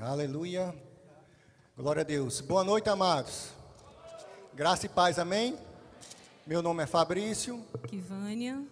[0.00, 0.74] Aleluia.
[1.76, 2.40] Glória a Deus.
[2.40, 3.50] Boa noite, amados.
[4.54, 5.58] Graça e paz, amém?
[6.46, 7.62] Meu nome é Fabrício.
[7.86, 8.66] Kivânia.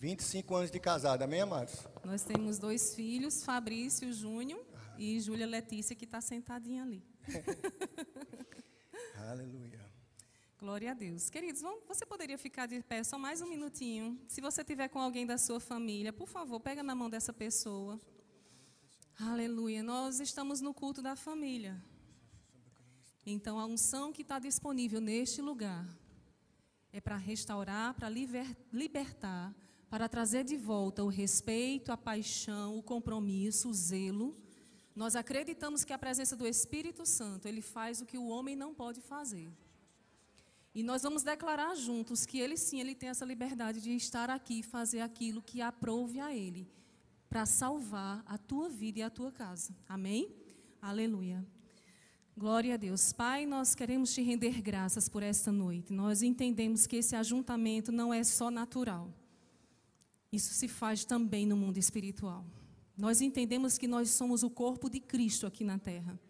[0.00, 1.86] 25 anos de casado, amém, amados?
[2.04, 4.60] Nós temos dois filhos, Fabrício Júnior
[4.98, 7.00] e Júlia Letícia, que está sentadinha ali.
[9.30, 9.88] Aleluia.
[10.58, 11.30] Glória a Deus.
[11.30, 14.18] Queridos, vamos, você poderia ficar de pé só mais um minutinho?
[14.26, 18.00] Se você tiver com alguém da sua família, por favor, pega na mão dessa pessoa.
[19.20, 19.82] Aleluia.
[19.82, 21.82] Nós estamos no culto da família.
[23.24, 25.86] Então, a unção que está disponível neste lugar
[26.92, 29.54] é para restaurar, para liber, libertar,
[29.88, 34.36] para trazer de volta o respeito, a paixão, o compromisso, o zelo.
[34.94, 38.74] Nós acreditamos que a presença do Espírito Santo, ele faz o que o homem não
[38.74, 39.52] pode fazer.
[40.74, 44.60] E nós vamos declarar juntos que ele sim, ele tem essa liberdade de estar aqui
[44.60, 46.66] e fazer aquilo que aprove a ele,
[47.32, 49.74] para salvar a tua vida e a tua casa.
[49.88, 50.36] Amém?
[50.82, 51.42] Aleluia.
[52.36, 53.10] Glória a Deus.
[53.10, 55.94] Pai, nós queremos te render graças por esta noite.
[55.94, 59.10] Nós entendemos que esse ajuntamento não é só natural.
[60.30, 62.44] Isso se faz também no mundo espiritual.
[62.98, 66.20] Nós entendemos que nós somos o corpo de Cristo aqui na terra.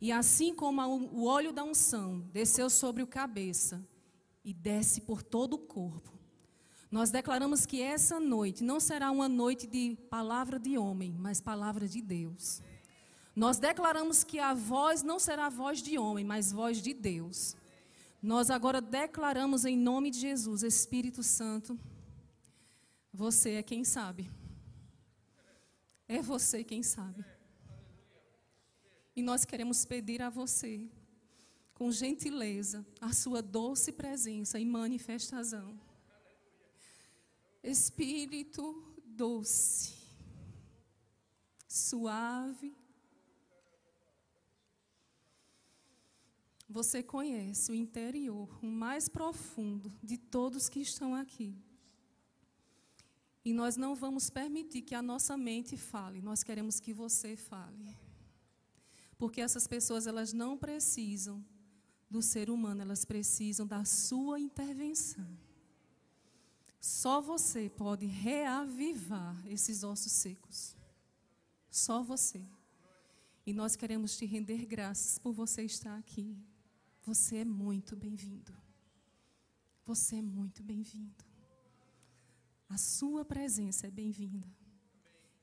[0.00, 0.80] E assim como
[1.12, 3.86] o óleo da unção desceu sobre o cabeça
[4.42, 6.15] e desce por todo o corpo,
[6.96, 11.86] nós declaramos que essa noite não será uma noite de palavra de homem, mas palavra
[11.86, 12.62] de Deus.
[13.34, 17.54] Nós declaramos que a voz não será voz de homem, mas voz de Deus.
[18.22, 21.78] Nós agora declaramos em nome de Jesus, Espírito Santo,
[23.12, 24.30] você é quem sabe.
[26.08, 27.22] É você quem sabe.
[29.14, 30.88] E nós queremos pedir a você,
[31.74, 35.85] com gentileza, a sua doce presença e manifestação.
[37.66, 38.62] Espírito
[39.04, 39.94] doce,
[41.68, 42.74] suave,
[46.68, 51.56] Você conhece o interior, o mais profundo de todos que estão aqui.
[53.44, 57.96] E nós não vamos permitir que a nossa mente fale, nós queremos que você fale.
[59.16, 61.42] Porque essas pessoas, elas não precisam
[62.10, 65.45] do ser humano, elas precisam da sua intervenção.
[66.86, 70.76] Só você pode reavivar esses ossos secos.
[71.68, 72.40] Só você.
[73.44, 76.38] E nós queremos te render graças por você estar aqui.
[77.02, 78.54] Você é muito bem-vindo.
[79.84, 81.24] Você é muito bem-vindo.
[82.68, 84.46] A sua presença é bem-vinda.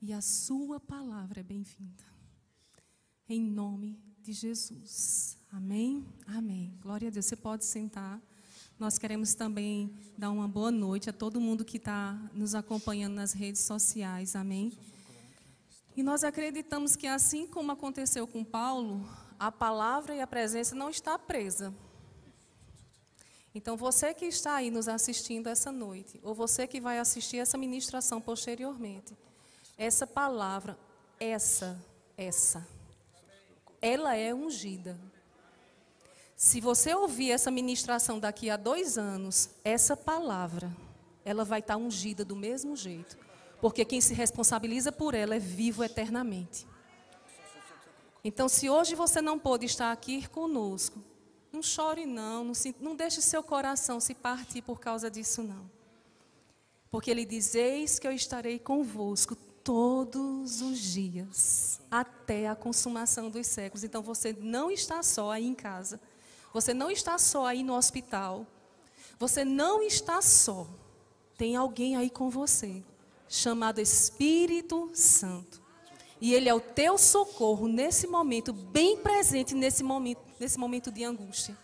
[0.02, 2.06] E a sua palavra é bem-vinda.
[3.28, 5.38] Em nome de Jesus.
[5.52, 6.08] Amém?
[6.26, 6.74] Amém.
[6.80, 7.26] Glória a Deus.
[7.26, 8.22] Você pode sentar.
[8.80, 13.32] Nós queremos também dar uma boa noite a todo mundo que está nos acompanhando nas
[13.32, 14.36] redes sociais.
[14.36, 14.72] Amém?
[15.96, 19.08] E nós acreditamos que assim como aconteceu com Paulo,
[19.40, 21.74] a palavra e a presença não está presa.
[23.56, 27.56] Então, você que está aí nos assistindo essa noite, ou você que vai assistir essa
[27.56, 29.16] ministração posteriormente,
[29.78, 30.78] essa palavra,
[31.20, 31.80] essa,
[32.18, 32.68] essa,
[33.80, 35.00] ela é ungida.
[36.44, 40.76] Se você ouvir essa ministração daqui a dois anos, essa palavra,
[41.24, 43.18] ela vai estar ungida do mesmo jeito.
[43.62, 46.68] Porque quem se responsabiliza por ela é vivo eternamente.
[48.26, 51.02] Então, se hoje você não pôde estar aqui conosco,
[51.50, 55.72] não chore não, não, se, não deixe seu coração se partir por causa disso não.
[56.92, 59.34] Porque ele diz, eis que eu estarei convosco
[59.64, 63.86] todos os dias, até a consumação dos séculos.
[63.86, 66.02] Então, você não está só aí em casa.
[66.54, 68.46] Você não está só aí no hospital.
[69.18, 70.68] Você não está só.
[71.38, 72.84] Tem alguém aí com você,
[73.28, 75.62] chamado Espírito Santo.
[76.22, 81.04] E Ele é o teu socorro nesse momento, bem presente nesse momento, nesse momento de
[81.04, 81.58] angústia.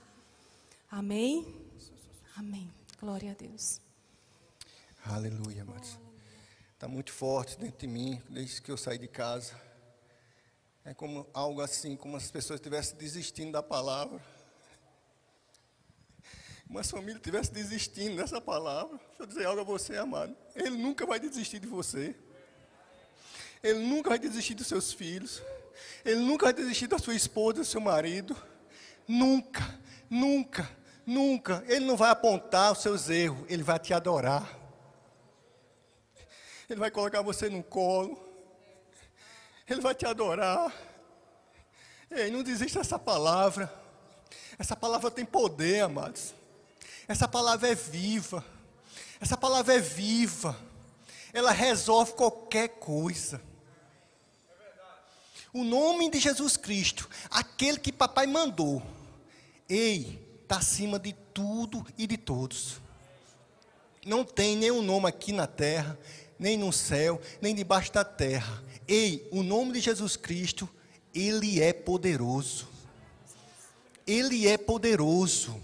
[0.92, 1.56] Amém?
[2.36, 2.70] Amém.
[3.00, 3.80] Glória a Deus.
[5.06, 5.98] Aleluia, amados.
[6.74, 9.54] Está muito forte dentro de mim, desde que eu saí de casa.
[10.84, 14.22] É como algo assim, como as pessoas estivessem desistindo da palavra.
[16.70, 18.96] Uma família estivesse desistindo dessa palavra.
[19.08, 20.38] Deixa eu dizer algo a você, amado.
[20.56, 22.16] Ele nunca vai desistir de você.
[23.64, 25.42] Ele nunca vai desistir dos seus filhos.
[26.06, 28.38] Ele nunca vai desistir da sua esposa, do seu marido.
[29.08, 30.70] Nunca, nunca,
[31.08, 31.64] nunca.
[31.68, 33.44] Ele não vai apontar os seus erros.
[33.50, 34.48] Ele vai te adorar.
[36.70, 38.24] Ele vai colocar você no colo.
[39.68, 40.72] Ele vai te adorar.
[42.12, 43.74] Ei, não desista dessa palavra.
[44.60, 46.38] Essa palavra tem poder, amados.
[47.10, 48.46] Essa palavra é viva.
[49.20, 50.56] Essa palavra é viva.
[51.34, 53.42] Ela resolve qualquer coisa.
[55.52, 58.84] O nome de Jesus Cristo, aquele que papai mandou.
[59.68, 62.80] Ei, está acima de tudo e de todos.
[64.06, 65.98] Não tem nenhum nome aqui na terra,
[66.38, 68.64] nem no céu, nem debaixo da terra.
[68.88, 70.70] Ei, o nome de Jesus Cristo,
[71.12, 72.68] ele é poderoso.
[74.06, 75.60] Ele é poderoso.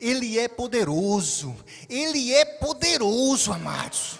[0.00, 1.54] Ele é poderoso.
[1.88, 4.18] Ele é poderoso, amados.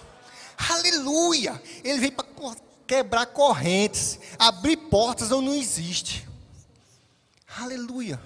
[0.69, 1.61] Aleluia.
[1.83, 2.55] Ele veio para
[2.85, 6.27] quebrar correntes, abrir portas onde não existe.
[7.57, 8.19] Aleluia.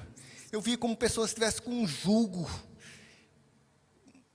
[0.51, 2.50] Eu vi como pessoas estivessem com um jugo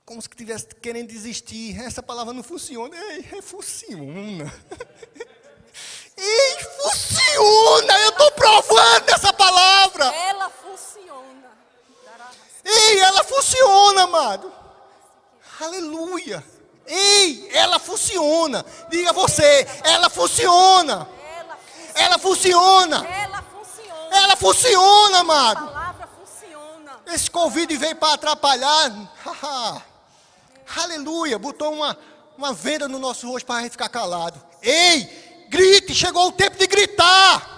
[0.09, 1.79] como se estivesse querendo desistir.
[1.79, 2.95] Essa palavra não funciona.
[2.95, 4.51] Ei, é funciona.
[6.17, 7.93] Ei, funciona!
[7.99, 10.05] Eu estou provando essa palavra.
[10.05, 10.49] Ela.
[12.63, 14.51] Ei, ela funciona, amado.
[15.59, 16.43] Aleluia.
[16.85, 18.65] Ei, ela funciona.
[18.89, 21.07] Diga você, ela funciona.
[21.95, 23.05] Ela funciona.
[23.07, 24.09] Ela funciona.
[24.11, 25.65] Ela funciona, A amado.
[25.67, 26.99] palavra funciona.
[27.07, 28.91] Esse Covid veio para atrapalhar.
[30.77, 31.37] Aleluia.
[31.37, 31.97] Botou uma,
[32.37, 34.41] uma venda no nosso rosto para a gente ficar calado.
[34.61, 35.93] Ei, grite.
[35.93, 37.57] Chegou o tempo de gritar.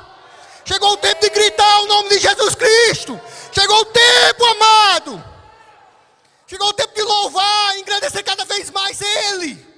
[0.65, 3.19] Chegou o tempo de gritar o nome de Jesus Cristo.
[3.51, 5.24] Chegou o tempo, amado.
[6.48, 9.71] Chegou o tempo de louvar, engrandecer cada vez mais Ele.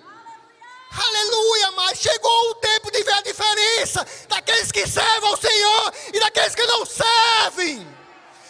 [0.95, 6.19] Aleluia, mas chegou o tempo de ver a diferença daqueles que servem ao Senhor e
[6.19, 7.87] daqueles que não servem.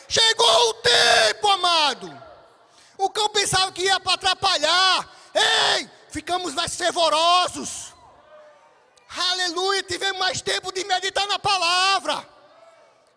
[0.10, 2.22] Chegou o tempo, amado.
[2.98, 5.10] O cão pensava que ia para atrapalhar.
[5.34, 7.94] Ei, ficamos mais fervorosos.
[9.31, 12.28] Aleluia, tivemos mais tempo de meditar na palavra.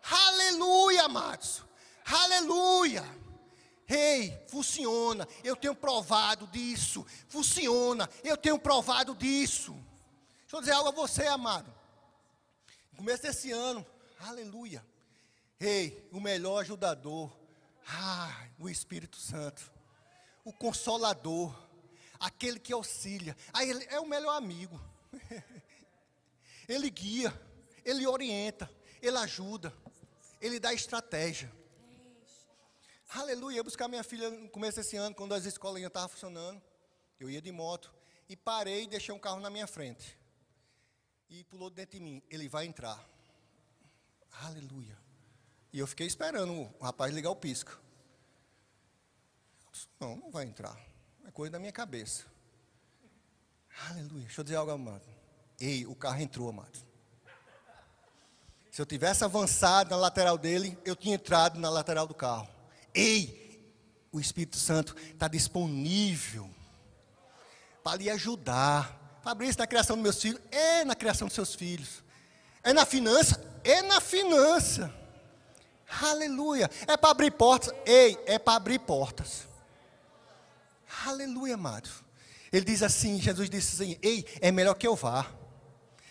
[0.08, 1.65] Aleluia, amados.
[2.06, 3.04] Aleluia.
[3.88, 5.26] Ei, funciona.
[5.42, 7.04] Eu tenho provado disso.
[7.28, 8.08] Funciona.
[8.22, 9.72] Eu tenho provado disso.
[10.40, 11.72] Deixa eu dizer algo a você, amado.
[12.92, 13.84] No começo desse ano,
[14.20, 14.84] aleluia.
[15.58, 17.30] Ei, o melhor ajudador.
[17.88, 19.72] Ah, o Espírito Santo.
[20.44, 21.54] O consolador.
[22.18, 23.36] Aquele que auxilia.
[23.52, 24.80] Ah, ele é o melhor amigo.
[26.68, 27.32] Ele guia,
[27.84, 28.68] ele orienta,
[29.00, 29.72] ele ajuda,
[30.40, 31.48] ele dá estratégia.
[33.16, 33.54] Aleluia.
[33.54, 36.60] Eu ia buscar minha filha no começo desse ano, quando as escolas ainda estavam funcionando.
[37.18, 37.90] Eu ia de moto
[38.28, 40.18] e parei e deixei um carro na minha frente.
[41.30, 42.22] E pulou dentro de mim.
[42.28, 43.02] Ele vai entrar.
[44.42, 44.98] Aleluia.
[45.72, 47.72] E eu fiquei esperando o rapaz ligar o pisca.
[49.64, 50.78] Eu disse, Não, não vai entrar.
[51.26, 52.26] É coisa da minha cabeça.
[53.88, 54.24] Aleluia.
[54.24, 55.06] Deixa eu dizer algo, amado.
[55.58, 56.84] Ei, o carro entrou, amado.
[58.70, 62.55] Se eu tivesse avançado na lateral dele, eu tinha entrado na lateral do carro.
[62.96, 63.60] Ei,
[64.10, 66.48] o Espírito Santo está disponível
[67.84, 69.20] para lhe ajudar.
[69.22, 72.02] Fabrício, na criação dos meus filhos, é na criação dos seus filhos.
[72.62, 74.92] É na finança, é na finança.
[76.00, 76.70] Aleluia.
[76.86, 77.72] É para abrir portas.
[77.84, 79.46] Ei, é para abrir portas.
[81.04, 81.90] Aleluia, amado.
[82.50, 85.26] Ele diz assim, Jesus disse assim: Ei, é melhor que eu vá.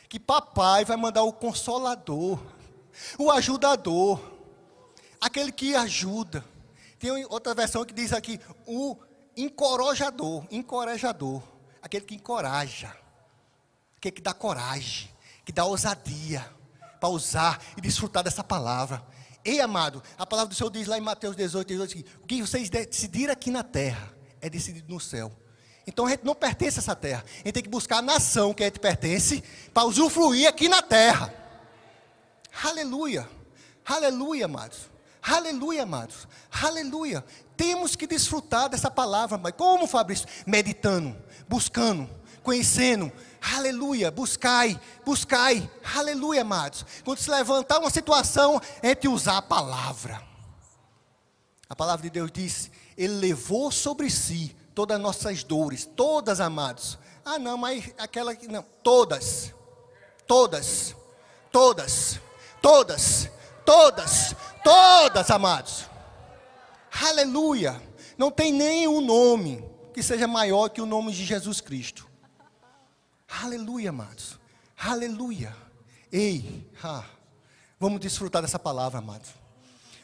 [0.07, 2.39] Que papai vai mandar o consolador,
[3.17, 4.21] o ajudador,
[5.19, 6.45] aquele que ajuda.
[7.05, 8.97] Tem outra versão que diz aqui: o
[9.37, 11.43] encorajador, encorajador,
[11.79, 12.91] aquele que encoraja,
[13.95, 15.07] aquele que dá coragem,
[15.45, 16.43] que dá ousadia
[16.99, 19.05] para usar e desfrutar dessa palavra.
[19.43, 22.41] Ei, amado, a palavra do Senhor diz lá em Mateus 18, 18 assim, o que
[22.41, 25.31] vocês decidirem aqui na terra é decidido no céu.
[25.85, 27.23] Então a gente não pertence a essa terra.
[27.23, 30.81] A gente tem que buscar a nação que a gente pertence para usufruir aqui na
[30.81, 31.31] terra.
[32.63, 33.29] Aleluia.
[33.85, 34.94] Aleluia, amados.
[35.27, 36.27] Aleluia, amados.
[36.51, 37.25] Aleluia.
[37.57, 40.27] Temos que desfrutar dessa palavra, mas como, Fabrício?
[40.45, 41.17] Meditando,
[41.49, 42.07] buscando,
[42.43, 43.11] conhecendo.
[43.41, 44.11] Aleluia.
[44.11, 45.67] Buscai, buscai.
[45.95, 46.85] Aleluia, amados.
[47.03, 50.21] Quando se levantar uma situação, é de usar a palavra.
[51.67, 56.99] A palavra de Deus diz: Ele levou sobre si todas as nossas dores, todas, amados.
[57.23, 59.51] Ah, não, mas aquela que não, todas,
[60.27, 60.95] todas,
[61.51, 62.19] todas,
[62.61, 63.27] todas,
[63.65, 65.89] todas, todas, amados.
[67.03, 67.81] Aleluia.
[68.17, 72.07] Não tem nenhum nome que seja maior que o nome de Jesus Cristo.
[73.27, 74.39] Aleluia, amados.
[74.77, 75.55] Aleluia.
[76.11, 76.69] Ei,
[77.79, 79.29] vamos desfrutar dessa palavra, amados.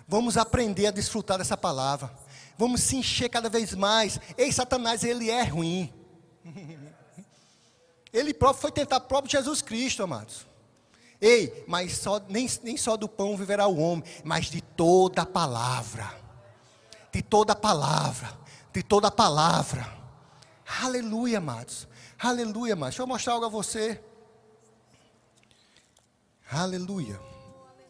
[0.07, 2.11] Vamos aprender a desfrutar dessa palavra.
[2.57, 4.19] Vamos se encher cada vez mais.
[4.37, 5.93] Ei, Satanás, ele é ruim.
[8.13, 10.45] Ele próprio foi tentar próprio Jesus Cristo, amados.
[11.21, 15.25] Ei, mas só, nem, nem só do pão viverá o homem, mas de toda a
[15.25, 16.19] palavra.
[17.13, 18.35] De toda a palavra.
[18.73, 19.87] De toda a palavra.
[20.81, 21.87] Aleluia, amados.
[22.17, 22.95] Aleluia, amados.
[22.95, 24.01] Deixa eu mostrar algo a você.
[26.49, 27.21] Aleluia.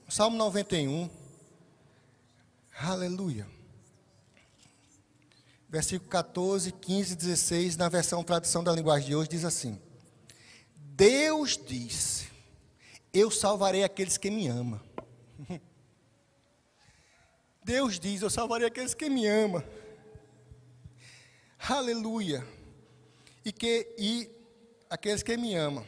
[0.09, 1.09] Salmo 91.
[2.81, 3.47] Aleluia.
[5.69, 9.81] Versículo 14, 15 16, na versão tradução da linguagem de hoje, diz assim:
[10.75, 12.20] Deus disse:
[13.13, 14.79] Eu salvarei aqueles que me amam.
[17.63, 19.63] Deus diz: Eu salvarei aqueles que me amam.
[21.67, 22.45] Aleluia.
[23.43, 24.29] E que e
[24.89, 25.85] aqueles que me amam.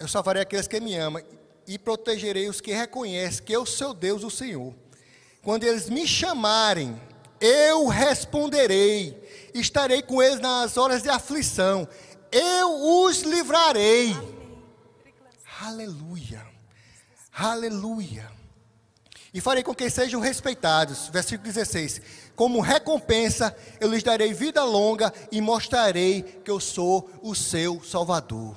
[0.00, 1.22] Eu salvarei aqueles que me amam
[1.66, 4.74] e protegerei os que reconhecem que eu sou Deus, o Senhor.
[5.42, 6.98] Quando eles me chamarem,
[7.40, 9.22] eu responderei.
[9.52, 11.86] Estarei com eles nas horas de aflição.
[12.32, 14.14] Eu os livrarei.
[15.60, 16.53] Aleluia.
[17.36, 18.30] Aleluia.
[19.32, 21.08] E farei com que sejam respeitados.
[21.08, 22.00] Versículo 16.
[22.36, 28.56] Como recompensa, eu lhes darei vida longa e mostrarei que eu sou o seu Salvador.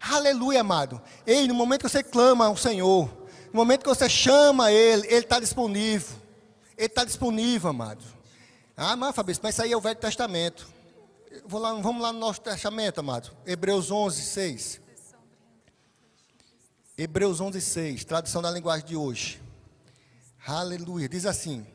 [0.00, 1.00] Aleluia, amado.
[1.24, 3.08] Ei, no momento que você clama ao Senhor,
[3.52, 6.16] no momento que você chama Ele, Ele está disponível.
[6.76, 8.02] Ele está disponível, amado.
[8.76, 10.66] Ah, mas Fabrício, mas isso aí é o Velho Testamento.
[11.52, 13.30] Lá, vamos lá no Novo Testamento, amado.
[13.46, 14.80] Hebreus 11, 6.
[17.02, 18.04] Hebreus 11, 6.
[18.04, 19.40] Tradução da linguagem de hoje.
[20.46, 21.08] Aleluia.
[21.08, 21.66] Diz assim: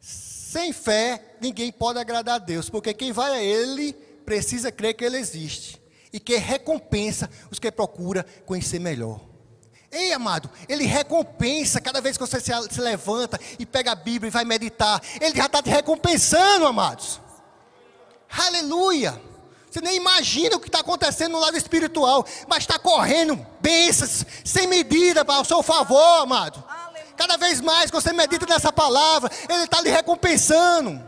[0.00, 3.92] Sem fé, ninguém pode agradar a Deus, porque quem vai a Ele
[4.24, 5.78] precisa crer que Ele existe
[6.10, 9.20] e que recompensa os que procura conhecer melhor.
[9.92, 14.30] Ei, amado, ele recompensa cada vez que você se, levanta e pega a Bíblia e
[14.30, 15.00] vai meditar.
[15.20, 17.20] Ele já está te recompensando, amados.
[18.28, 19.20] Aleluia.
[19.74, 24.68] Você nem imagina o que está acontecendo no lado espiritual, mas está correndo bênçãos sem
[24.68, 26.62] medida para o seu favor, amado.
[27.16, 31.02] Cada vez mais que você medita nessa palavra, Ele está lhe recompensando.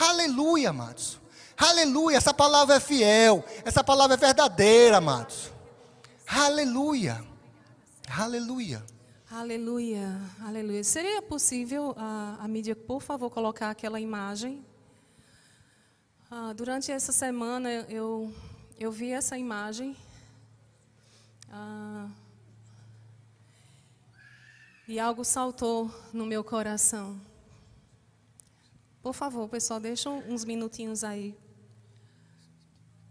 [0.00, 1.20] Aleluia, amados.
[1.56, 5.52] Aleluia, essa palavra é fiel, essa palavra é verdadeira, amados.
[6.26, 7.24] Aleluia,
[8.08, 8.84] aleluia.
[9.30, 10.82] Aleluia, aleluia.
[10.82, 14.64] Seria possível a, a mídia, por favor, colocar aquela imagem?
[16.32, 18.32] Ah, durante essa semana eu,
[18.78, 19.96] eu vi essa imagem.
[21.50, 22.08] Ah,
[24.86, 27.20] e algo saltou no meu coração.
[29.02, 31.36] Por favor, pessoal, deixa uns minutinhos aí.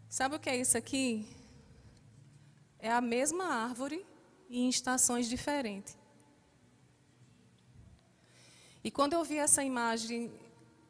[0.08, 1.28] Sabe o que é isso aqui?
[2.80, 4.06] É a mesma árvore
[4.50, 5.98] em estações diferentes.
[8.82, 10.32] E quando eu vi essa imagem,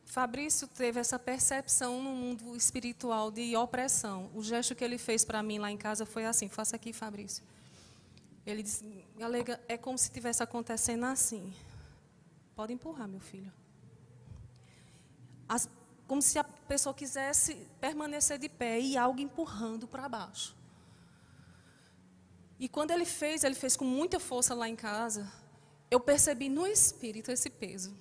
[0.10, 4.32] Fabrício teve essa percepção no mundo espiritual de opressão.
[4.34, 7.44] O gesto que ele fez para mim lá em casa foi assim: faça aqui, Fabrício.
[8.44, 9.06] Ele disse:
[9.68, 11.54] é como se estivesse acontecendo assim.
[12.56, 13.54] Pode empurrar, meu filho.
[15.48, 15.70] As,
[16.08, 20.56] como se a pessoa quisesse permanecer de pé e algo empurrando para baixo.
[22.60, 25.32] E quando ele fez, ele fez com muita força lá em casa,
[25.92, 27.96] eu percebi no espírito esse peso.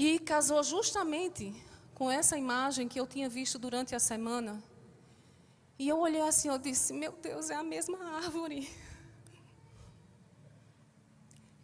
[0.00, 1.52] E casou justamente
[1.92, 4.62] com essa imagem que eu tinha visto durante a semana.
[5.76, 8.70] E eu olhei assim, eu disse: Meu Deus, é a mesma árvore.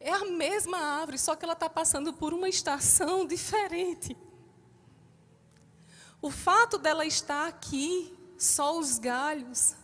[0.00, 4.16] É a mesma árvore, só que ela está passando por uma estação diferente.
[6.20, 9.76] O fato dela estar aqui, só os galhos,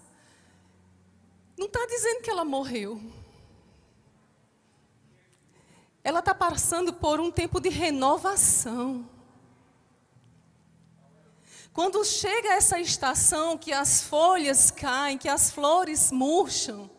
[1.56, 3.00] não está dizendo que ela morreu.
[6.02, 9.08] Ela está passando por um tempo de renovação.
[11.72, 16.90] Quando chega essa estação que as folhas caem, que as flores murcham,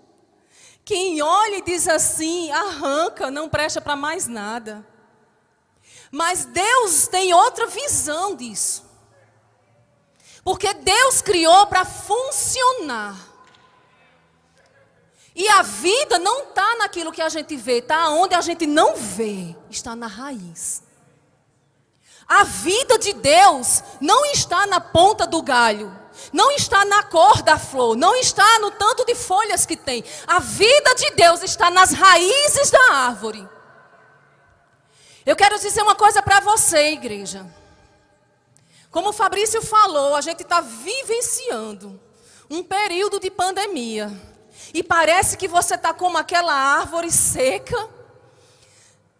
[0.83, 4.85] quem olha e diz assim, arranca, não presta para mais nada.
[6.11, 8.89] Mas Deus tem outra visão disso.
[10.43, 13.30] Porque Deus criou para funcionar.
[15.35, 18.95] E a vida não está naquilo que a gente vê, está onde a gente não
[18.95, 20.83] vê, está na raiz.
[22.27, 25.97] A vida de Deus não está na ponta do galho,
[26.31, 30.03] não está na cor da flor, não está no tanto de folhas que tem.
[30.27, 33.47] A vida de Deus está nas raízes da árvore.
[35.25, 37.45] Eu quero dizer uma coisa para você, igreja.
[38.89, 41.99] Como o Fabrício falou, a gente está vivenciando
[42.49, 44.11] um período de pandemia.
[44.73, 47.89] E parece que você está como aquela árvore seca,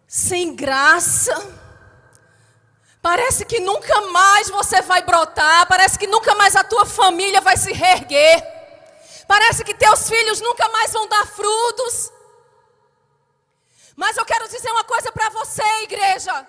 [0.06, 1.62] sem graça
[3.02, 7.56] Parece que nunca mais você vai brotar, parece que nunca mais a tua família vai
[7.56, 8.40] se reerguer.
[9.26, 12.12] Parece que teus filhos nunca mais vão dar frutos.
[13.96, 16.46] Mas eu quero dizer uma coisa para você, igreja.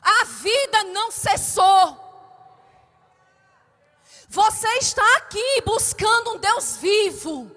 [0.00, 2.04] A vida não cessou.
[4.28, 7.50] Você está aqui buscando um Deus vivo.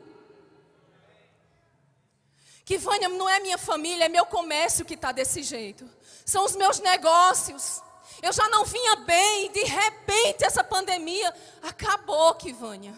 [2.64, 5.90] Que Vânia não é minha família, é meu comércio que está desse jeito.
[6.26, 7.82] São os meus negócios.
[8.22, 12.98] Eu já não vinha bem, e de repente essa pandemia acabou, Kivânia.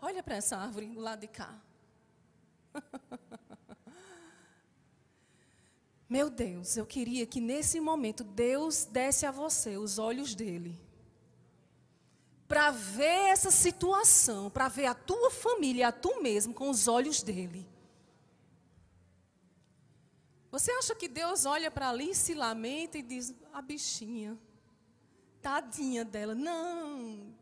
[0.00, 1.54] Olha para essa árvore do lado de cá.
[6.08, 10.76] Meu Deus, eu queria que nesse momento Deus desse a você os olhos dele.
[12.48, 17.22] Para ver essa situação, para ver a tua família, a tu mesmo com os olhos
[17.22, 17.69] dele.
[20.50, 24.36] Você acha que Deus olha para ali, se lamenta e diz: a bichinha,
[25.40, 26.34] tadinha dela.
[26.34, 27.32] Não,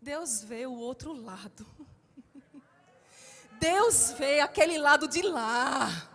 [0.00, 1.66] Deus vê o outro lado.
[3.60, 6.10] Deus vê aquele lado de lá.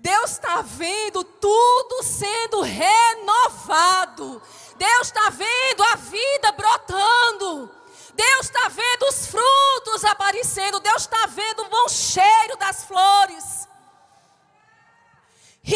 [0.00, 4.40] Deus está vendo tudo sendo renovado.
[4.76, 7.70] Deus está vendo a vida brotando.
[8.14, 10.80] Deus está vendo os frutos aparecendo.
[10.80, 13.67] Deus está vendo o bom cheiro das flores.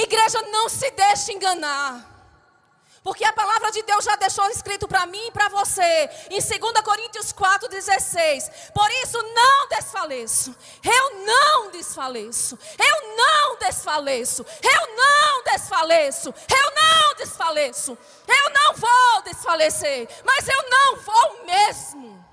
[0.01, 2.13] Igreja, não se deixe enganar.
[3.03, 6.81] Porque a palavra de Deus já deixou escrito para mim e para você, em 2
[6.85, 8.71] Coríntios 4,16.
[8.73, 10.57] Por isso, não desfaleço.
[10.85, 12.57] Eu não desfaleço.
[12.79, 14.47] Eu não desfaleço.
[14.63, 16.35] Eu não desfaleço.
[16.49, 17.99] Eu não desfaleço.
[18.29, 20.09] Eu não vou desfalecer.
[20.25, 22.25] Mas eu não vou mesmo.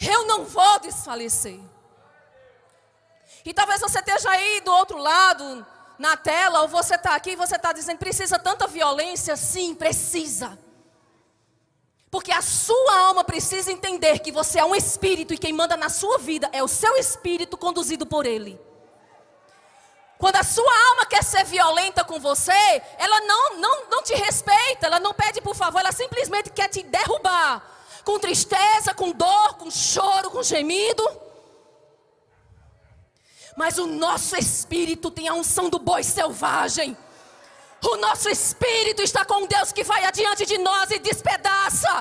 [0.00, 1.60] Eu não vou desfalecer.
[3.44, 5.64] E talvez você esteja aí do outro lado
[5.98, 9.36] na tela, ou você está aqui e você está dizendo, precisa tanta violência?
[9.36, 10.58] Sim, precisa.
[12.10, 15.88] Porque a sua alma precisa entender que você é um espírito e quem manda na
[15.88, 18.58] sua vida é o seu espírito conduzido por ele.
[20.18, 24.86] Quando a sua alma quer ser violenta com você, ela não, não, não te respeita,
[24.86, 27.62] ela não pede por favor, ela simplesmente quer te derrubar.
[28.04, 31.27] Com tristeza, com dor, com choro, com gemido.
[33.58, 36.96] Mas o nosso espírito tem a unção do boi selvagem.
[37.82, 41.92] O nosso espírito está com Deus que vai adiante de nós e despedaça,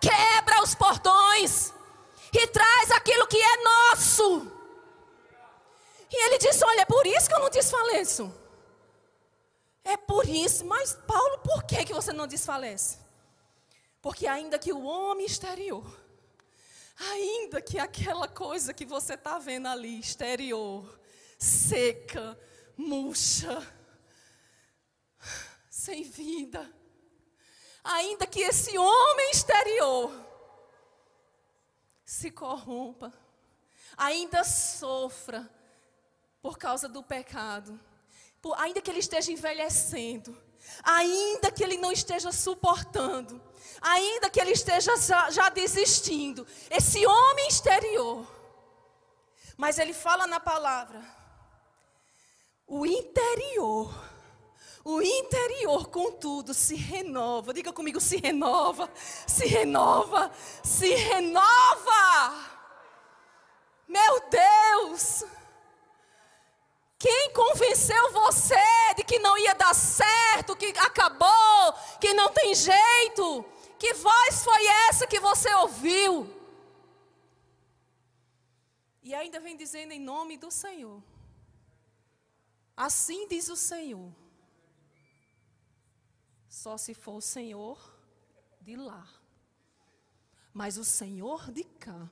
[0.00, 1.72] quebra os portões
[2.32, 4.50] e traz aquilo que é nosso.
[6.10, 8.34] E ele disse: Olha, é por isso que eu não desfaleço.
[9.84, 12.98] É por isso, mas Paulo, por que, que você não desfalece?
[14.02, 15.86] Porque ainda que o homem exterior
[16.98, 20.98] Ainda que aquela coisa que você está vendo ali, exterior,
[21.38, 22.38] seca,
[22.76, 23.64] murcha,
[25.70, 26.68] sem vida,
[27.84, 30.10] ainda que esse homem exterior
[32.04, 33.12] se corrompa,
[33.96, 35.48] ainda sofra
[36.42, 37.78] por causa do pecado,
[38.42, 40.36] por, ainda que ele esteja envelhecendo,
[40.82, 43.40] ainda que ele não esteja suportando,
[43.80, 44.92] ainda que ele esteja
[45.30, 48.26] já, desistindo, esse homem exterior,
[49.56, 51.02] mas ele fala na palavra,
[52.66, 53.92] o interior,
[54.84, 57.52] o interior, contudo, se renova.
[57.52, 58.90] Diga comigo, se renova,
[59.26, 60.30] se renova,
[60.62, 62.34] se renova.
[63.86, 65.24] Meu Deus!
[66.98, 68.56] Quem convenceu você
[68.96, 73.44] de que não ia dar certo, que acabou, que não tem jeito?
[73.78, 76.34] Que voz foi essa que você ouviu?
[79.02, 81.02] E ainda vem dizendo em nome do Senhor.
[82.76, 84.12] Assim diz o Senhor.
[86.48, 87.78] Só se for o Senhor
[88.60, 89.08] de lá.
[90.52, 92.10] Mas o Senhor de cá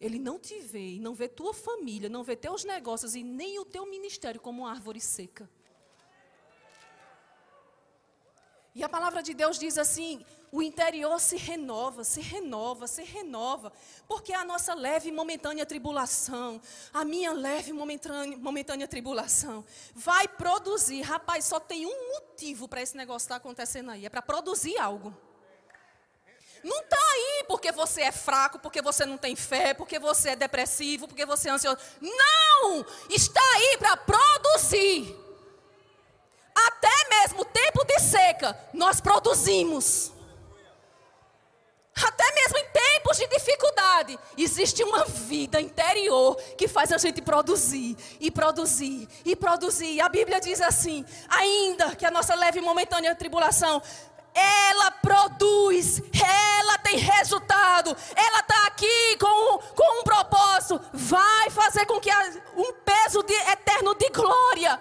[0.00, 3.64] ele não te vê não vê tua família, não vê teus negócios e nem o
[3.64, 5.48] teu ministério como uma árvore seca.
[8.76, 13.72] E a palavra de Deus diz assim: o interior se renova, se renova, se renova,
[14.06, 16.60] porque a nossa leve e momentânea tribulação,
[16.92, 21.00] a minha leve e momentânea, momentânea tribulação, vai produzir.
[21.00, 24.76] Rapaz, só tem um motivo para esse negócio estar tá acontecendo aí: é para produzir
[24.76, 25.16] algo.
[26.62, 30.36] Não está aí porque você é fraco, porque você não tem fé, porque você é
[30.36, 31.78] depressivo, porque você é ansioso.
[31.98, 32.84] Não!
[33.08, 35.25] Está aí para produzir.
[36.56, 40.12] Até mesmo tempo de seca, nós produzimos.
[41.94, 47.96] Até mesmo em tempos de dificuldade, existe uma vida interior que faz a gente produzir
[48.20, 50.00] e produzir e produzir.
[50.00, 53.82] A Bíblia diz assim: ainda que a nossa leve e momentânea tribulação
[54.36, 61.98] ela produz, ela tem resultado, ela está aqui com, com um propósito, vai fazer com
[61.98, 62.10] que
[62.54, 64.78] um peso de, eterno de glória,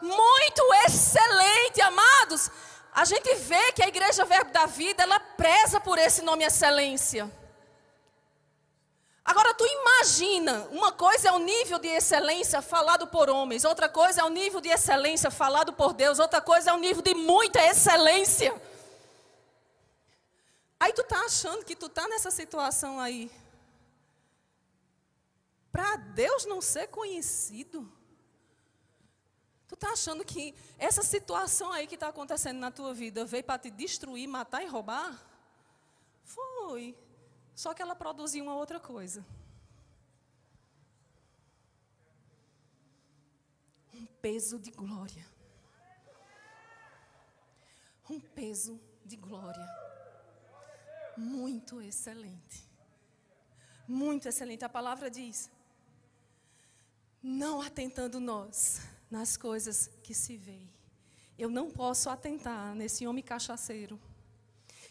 [0.00, 2.50] muito excelente, amados.
[2.92, 7.30] A gente vê que a Igreja Verbo da Vida, ela preza por esse nome excelência.
[9.24, 14.20] Agora tu imagina, uma coisa é o nível de excelência falado por homens, outra coisa
[14.20, 17.58] é o nível de excelência falado por Deus, outra coisa é o nível de muita
[17.64, 18.54] excelência.
[20.78, 23.30] Aí tu tá achando que tu tá nessa situação aí.
[25.72, 27.90] Para Deus não ser conhecido.
[29.66, 33.58] Tu tá achando que essa situação aí que está acontecendo na tua vida veio para
[33.58, 35.18] te destruir, matar e roubar?
[36.22, 36.96] Foi.
[37.54, 39.24] Só que ela produziu uma outra coisa.
[43.94, 45.26] Um peso de glória.
[48.10, 49.66] Um peso de glória.
[51.16, 52.68] Muito excelente.
[53.88, 54.64] Muito excelente.
[54.64, 55.50] A palavra diz:
[57.22, 60.72] não atentando nós nas coisas que se veem.
[61.38, 64.00] Eu não posso atentar nesse homem cachaceiro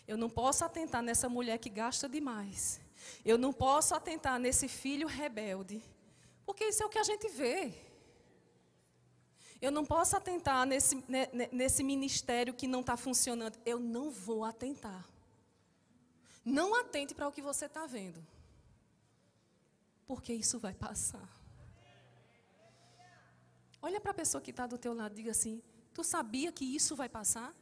[0.07, 2.79] eu não posso atentar nessa mulher que gasta demais.
[3.23, 5.81] Eu não posso atentar nesse filho rebelde.
[6.45, 7.73] Porque isso é o que a gente vê.
[9.61, 11.01] Eu não posso atentar nesse,
[11.51, 13.57] nesse ministério que não está funcionando.
[13.65, 15.07] Eu não vou atentar.
[16.43, 18.25] Não atente para o que você está vendo.
[20.05, 21.29] Porque isso vai passar.
[23.85, 25.61] Olha para a pessoa que está do teu lado diga assim:
[25.93, 27.53] Tu sabia que isso vai passar?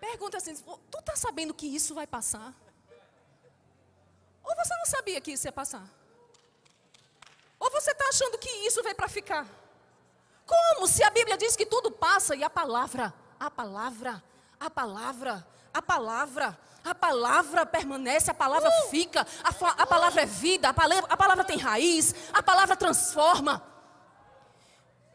[0.00, 0.54] Pergunta assim:
[0.90, 2.54] tu está sabendo que isso vai passar?
[4.42, 5.86] Ou você não sabia que isso ia passar?
[7.60, 9.46] Ou você está achando que isso veio para ficar?
[10.46, 14.24] Como se a Bíblia diz que tudo passa e a palavra, a palavra,
[14.58, 18.90] a palavra, a palavra, a palavra permanece, a palavra uh!
[18.90, 23.72] fica, a, a, palavra é vida, a palavra, a palavra tem raiz, a palavra transforma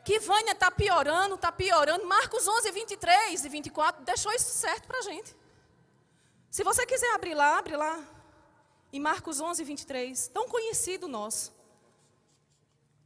[0.08, 2.06] que Vânia está piorando, está piorando.
[2.06, 5.36] Marcos 11, 23 e 24 deixou isso certo para a gente.
[6.50, 8.02] Se você quiser abrir lá, abre lá.
[8.94, 11.54] Em Marcos 11, 23, tão conhecido nosso.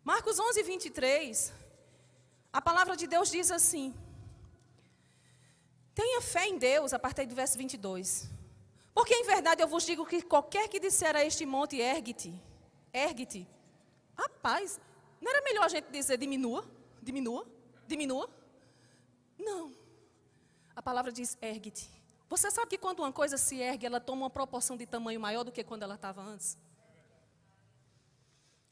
[0.04, 1.52] Marcos 11, 23,
[2.54, 3.96] a palavra de Deus diz assim:
[6.02, 8.28] Tenha fé em Deus, a partir do verso 22.
[8.92, 12.34] Porque em verdade eu vos digo que qualquer que disser a este monte, ergue-te,
[12.92, 13.48] ergue-te.
[14.18, 14.82] Rapaz,
[15.22, 16.66] não era melhor a gente dizer diminua?
[17.04, 17.46] diminua,
[17.86, 18.28] diminua.
[19.38, 19.76] Não.
[20.76, 21.88] A palavra diz ergue-te.
[22.28, 25.44] Você sabe que quando uma coisa se ergue, ela toma uma proporção de tamanho maior
[25.44, 26.58] do que quando ela estava antes?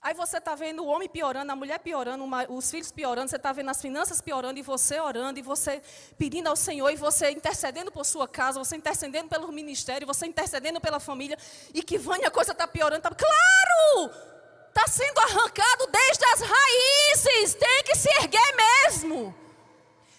[0.01, 3.51] Aí você está vendo o homem piorando, a mulher piorando, os filhos piorando, você está
[3.51, 5.81] vendo as finanças piorando, e você orando, e você
[6.17, 10.79] pedindo ao Senhor, e você intercedendo por sua casa, você intercedendo pelo ministério, você intercedendo
[10.79, 11.37] pela família,
[11.73, 13.01] e que Vânia a coisa está piorando.
[13.01, 13.11] Tá...
[13.13, 14.29] Claro!
[14.69, 19.35] está sendo arrancado desde as raízes, tem que se erguer mesmo.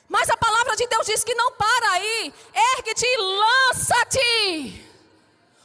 [0.09, 2.35] Mas a palavra de Deus diz que não para aí,
[2.77, 4.87] ergue-te e lança-te.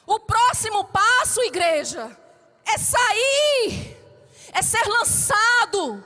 [0.06, 2.16] O próximo passo, igreja,
[2.66, 3.98] é sair,
[4.56, 6.02] é ser lançado.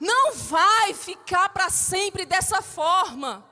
[0.00, 3.48] Não vai ficar para sempre dessa forma.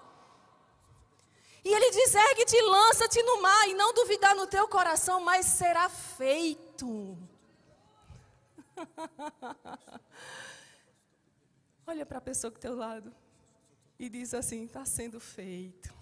[1.65, 5.89] E ele diz: ergue-te lança-te no mar, e não duvidar no teu coração, mas será
[5.89, 7.17] feito.
[11.87, 13.15] Olha para a pessoa que teu lado
[13.99, 15.95] e diz assim: está sendo feito.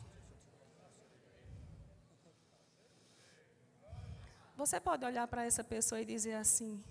[4.56, 6.82] Você pode olhar para essa pessoa e dizer assim: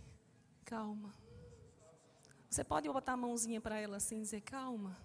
[0.63, 1.11] calma.
[2.49, 4.97] Você pode botar a mãozinha para ela assim e dizer: calma.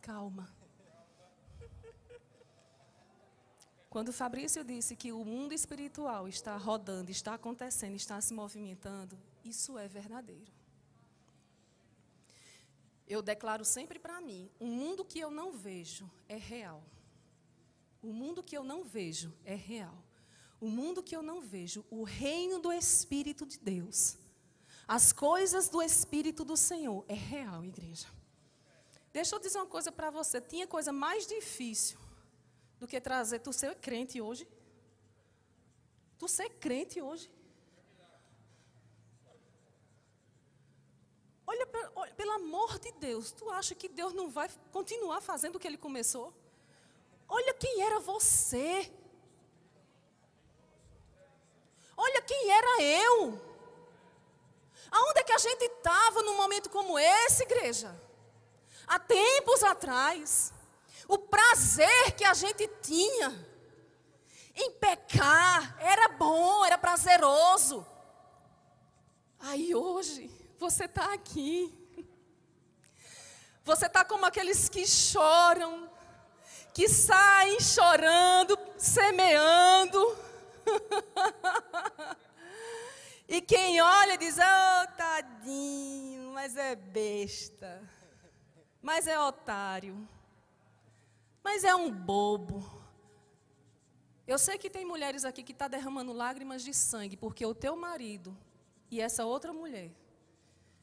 [0.00, 0.48] Calma.
[3.90, 9.78] Quando Fabrício disse que o mundo espiritual está rodando, está acontecendo, está se movimentando, isso
[9.78, 10.52] é verdadeiro.
[13.06, 16.82] Eu declaro sempre para mim: o mundo que eu não vejo é real.
[18.02, 19.96] O mundo que eu não vejo é real.
[20.60, 24.16] O mundo que eu não vejo, o reino do Espírito de Deus,
[24.86, 28.06] as coisas do Espírito do Senhor, é real, igreja.
[29.12, 31.98] Deixa eu dizer uma coisa para você: tinha coisa mais difícil
[32.78, 34.46] do que trazer tu ser crente hoje.
[36.18, 37.30] Tu ser crente hoje.
[41.46, 41.66] Olha,
[42.16, 45.78] pelo amor de Deus, tu acha que Deus não vai continuar fazendo o que ele
[45.78, 46.34] começou?
[47.28, 48.90] Olha quem era você.
[51.96, 53.53] Olha quem era eu.
[54.90, 57.94] Aonde é que a gente estava num momento como esse, igreja?
[58.86, 60.52] Há tempos atrás.
[61.08, 63.54] O prazer que a gente tinha
[64.54, 67.86] em pecar era bom, era prazeroso.
[69.40, 71.72] Aí hoje, você está aqui.
[73.64, 75.90] Você está como aqueles que choram,
[76.72, 80.18] que saem chorando, semeando.
[83.28, 87.82] e quem olha diz: oh, tadinho, mas é besta.
[88.82, 90.08] Mas é otário.
[91.42, 92.82] Mas é um bobo.
[94.26, 97.54] Eu sei que tem mulheres aqui que estão tá derramando lágrimas de sangue, porque o
[97.54, 98.36] teu marido
[98.90, 99.90] e essa outra mulher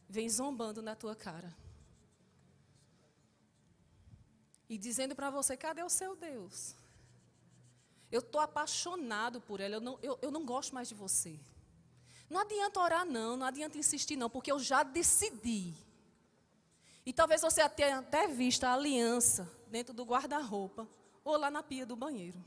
[0.07, 1.55] vem zombando na tua cara.
[4.69, 6.75] E dizendo para você: cadê o seu Deus?
[8.11, 11.39] Eu estou apaixonado por ela, eu não, eu, eu não gosto mais de você.
[12.31, 15.75] Não adianta orar, não, não adianta insistir, não, porque eu já decidi.
[17.05, 20.87] E talvez você tenha até visto a aliança dentro do guarda-roupa
[21.25, 22.41] ou lá na pia do banheiro.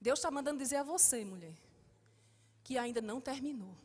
[0.00, 1.54] Deus está mandando dizer a você, mulher,
[2.64, 3.76] que ainda não terminou.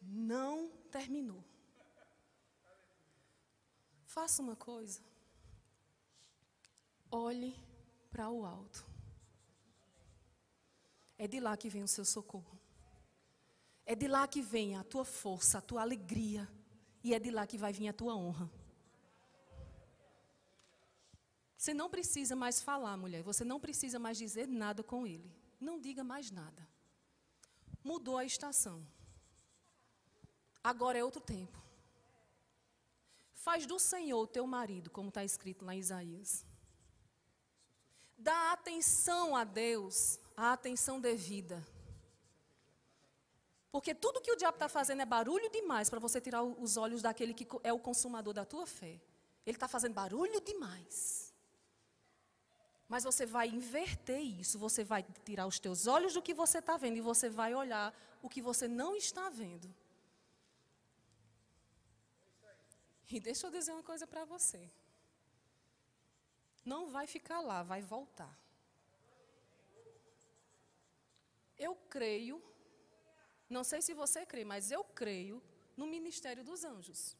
[0.00, 1.44] Não terminou.
[4.06, 5.07] Faça uma coisa.
[7.10, 7.54] Olhe
[8.10, 8.84] para o alto.
[11.16, 12.58] É de lá que vem o seu socorro.
[13.84, 16.48] É de lá que vem a tua força, a tua alegria.
[17.02, 18.50] E é de lá que vai vir a tua honra.
[21.56, 23.22] Você não precisa mais falar, mulher.
[23.22, 25.34] Você não precisa mais dizer nada com ele.
[25.58, 26.68] Não diga mais nada.
[27.82, 28.86] Mudou a estação.
[30.62, 31.58] Agora é outro tempo.
[33.32, 36.44] Faz do Senhor o teu marido, como está escrito lá em Isaías.
[38.18, 41.64] Dá atenção a Deus, a atenção devida.
[43.70, 47.00] Porque tudo que o diabo está fazendo é barulho demais para você tirar os olhos
[47.00, 49.00] daquele que é o consumador da tua fé.
[49.46, 51.32] Ele está fazendo barulho demais.
[52.88, 56.76] Mas você vai inverter isso, você vai tirar os teus olhos do que você está
[56.76, 59.72] vendo e você vai olhar o que você não está vendo.
[63.10, 64.70] E deixa eu dizer uma coisa para você.
[66.64, 68.36] Não vai ficar lá, vai voltar.
[71.58, 72.42] Eu creio,
[73.48, 75.42] não sei se você crê, mas eu creio
[75.76, 77.16] no ministério dos anjos.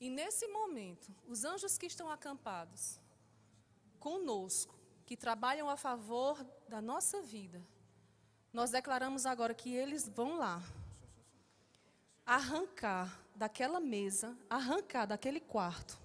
[0.00, 2.98] E nesse momento, os anjos que estão acampados
[4.00, 4.74] conosco,
[5.06, 7.64] que trabalham a favor da nossa vida,
[8.52, 10.60] nós declaramos agora que eles vão lá
[12.26, 15.98] arrancar daquela mesa, arrancar daquele quarto.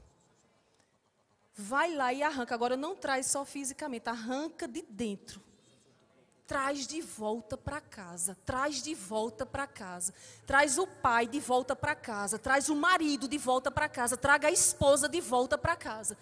[1.53, 2.53] Vai lá e arranca.
[2.53, 5.41] Agora não traz só fisicamente, arranca de dentro.
[6.45, 10.13] Traz de volta para casa, traz de volta para casa.
[10.45, 14.47] Traz o pai de volta para casa, traz o marido de volta para casa, traga
[14.47, 16.17] a esposa de volta para casa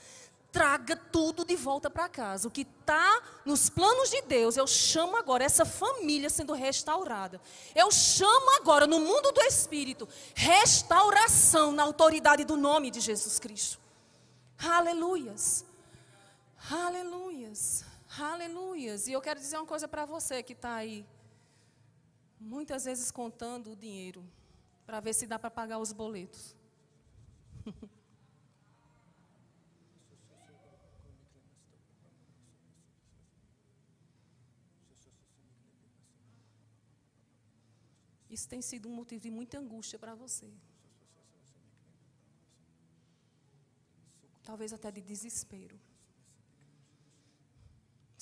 [0.56, 2.48] traga tudo de volta para casa.
[2.48, 7.41] O que está nos planos de Deus, eu chamo agora essa família sendo restaurada.
[7.76, 13.78] Eu chamo agora no mundo do Espírito restauração na autoridade do nome de Jesus Cristo.
[14.58, 15.65] Aleluias.
[16.72, 17.84] Aleluias.
[18.18, 19.08] Aleluias.
[19.08, 21.06] E eu quero dizer uma coisa para você que está aí,
[22.39, 24.24] muitas vezes contando o dinheiro
[24.86, 26.56] para ver se dá para pagar os boletos.
[38.36, 40.48] Isso tem sido um motivo de muita angústia para você.
[44.48, 45.78] Talvez até de desespero.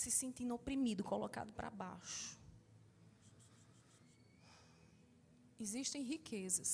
[0.02, 2.40] Se sentindo oprimido, colocado para baixo.
[5.66, 6.72] Existem riquezas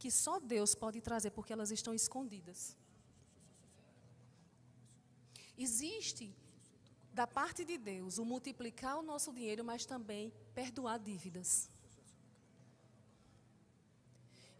[0.00, 2.60] que só Deus pode trazer porque elas estão escondidas.
[5.58, 6.34] Existe
[7.12, 11.68] da parte de Deus o multiplicar o nosso dinheiro, mas também perdoar dívidas.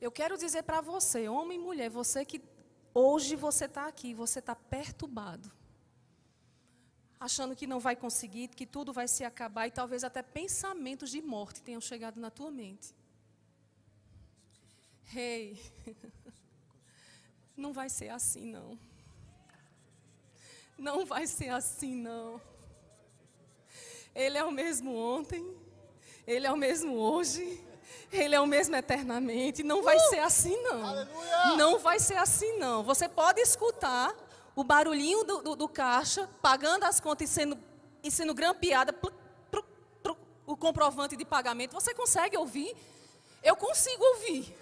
[0.00, 2.40] Eu quero dizer para você, homem e mulher, você que
[2.94, 5.50] hoje você está aqui, você está perturbado,
[7.18, 11.20] achando que não vai conseguir, que tudo vai se acabar e talvez até pensamentos de
[11.20, 12.94] morte tenham chegado na tua mente.
[15.04, 15.96] Rei, hey,
[17.56, 18.78] não vai ser assim não.
[20.80, 22.40] Não vai ser assim, não.
[24.14, 25.54] Ele é o mesmo ontem,
[26.26, 27.64] ele é o mesmo hoje,
[28.12, 29.62] ele é o mesmo eternamente.
[29.62, 30.08] Não vai uh!
[30.08, 30.86] ser assim, não.
[30.86, 31.56] Aleluia!
[31.56, 32.82] Não vai ser assim, não.
[32.82, 34.14] Você pode escutar
[34.54, 37.58] o barulhinho do, do, do caixa, pagando as contas e sendo,
[38.02, 38.94] e sendo grampeada,
[40.46, 41.72] o comprovante de pagamento.
[41.72, 42.76] Você consegue ouvir?
[43.42, 44.56] Eu consigo ouvir.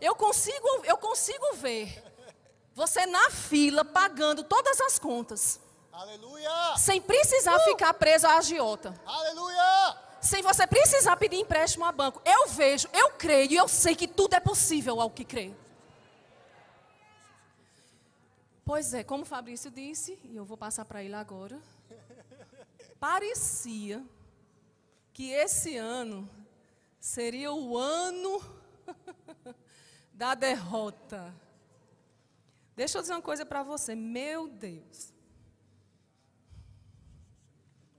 [0.00, 2.02] Eu consigo, eu consigo ver.
[2.74, 5.60] Você na fila, pagando todas as contas.
[5.92, 6.76] Aleluia!
[6.76, 7.64] Sem precisar uh!
[7.64, 8.94] ficar preso à agiota.
[9.04, 9.98] Aleluia!
[10.20, 12.20] Sem você precisar pedir empréstimo a banco.
[12.24, 15.52] Eu vejo, eu creio e eu sei que tudo é possível ao que crê.
[18.64, 21.60] Pois é, como o Fabrício disse, e eu vou passar para ele agora,
[23.00, 24.04] parecia
[25.12, 26.28] que esse ano
[27.00, 28.40] seria o ano
[30.12, 31.34] da derrota.
[32.76, 35.12] Deixa eu dizer uma coisa para você, meu Deus.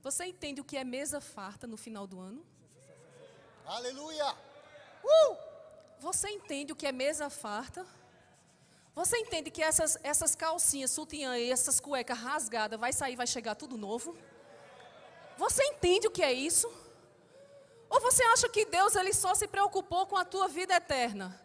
[0.02, 2.44] Você entende o que é mesa farta no final do ano?
[3.64, 4.34] Aleluia!
[5.04, 5.36] Uh!
[6.00, 7.86] Você entende o que é mesa farta?
[8.96, 13.54] Você entende que essas, essas calcinhas, sutiã e essas cuecas rasgadas vai sair, vai chegar
[13.54, 14.18] tudo novo?
[15.38, 16.70] Você entende o que é isso?
[17.88, 21.40] Ou você acha que Deus ele só se preocupou com a tua vida eterna?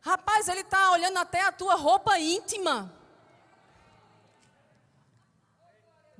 [0.00, 2.90] Rapaz, ele está olhando até a tua roupa íntima.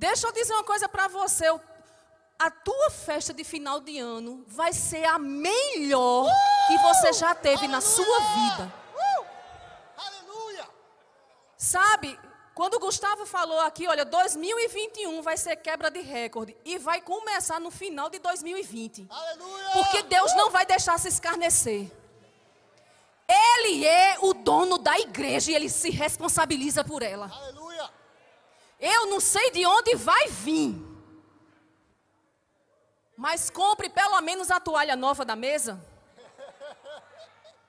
[0.02, 1.46] Deixa eu dizer uma coisa para você.
[2.36, 6.66] A tua festa de final de ano vai ser a melhor uh!
[6.66, 7.76] que você já teve Aleluia!
[7.76, 8.74] na sua vida.
[8.96, 9.24] Uh!
[9.96, 10.68] Aleluia!
[11.56, 12.18] Sabe,
[12.52, 17.60] quando o Gustavo falou aqui, olha, 2021 vai ser quebra de recorde e vai começar
[17.60, 19.06] no final de 2020.
[19.08, 19.70] Aleluia!
[19.72, 21.88] Porque Deus não vai deixar se escarnecer.
[23.28, 27.30] Ele é o dono da igreja e ele se responsabiliza por ela.
[27.32, 28.01] Aleluia!
[28.78, 30.92] Eu não sei de onde vai vir.
[33.16, 35.80] Mas compre pelo menos a toalha nova da mesa.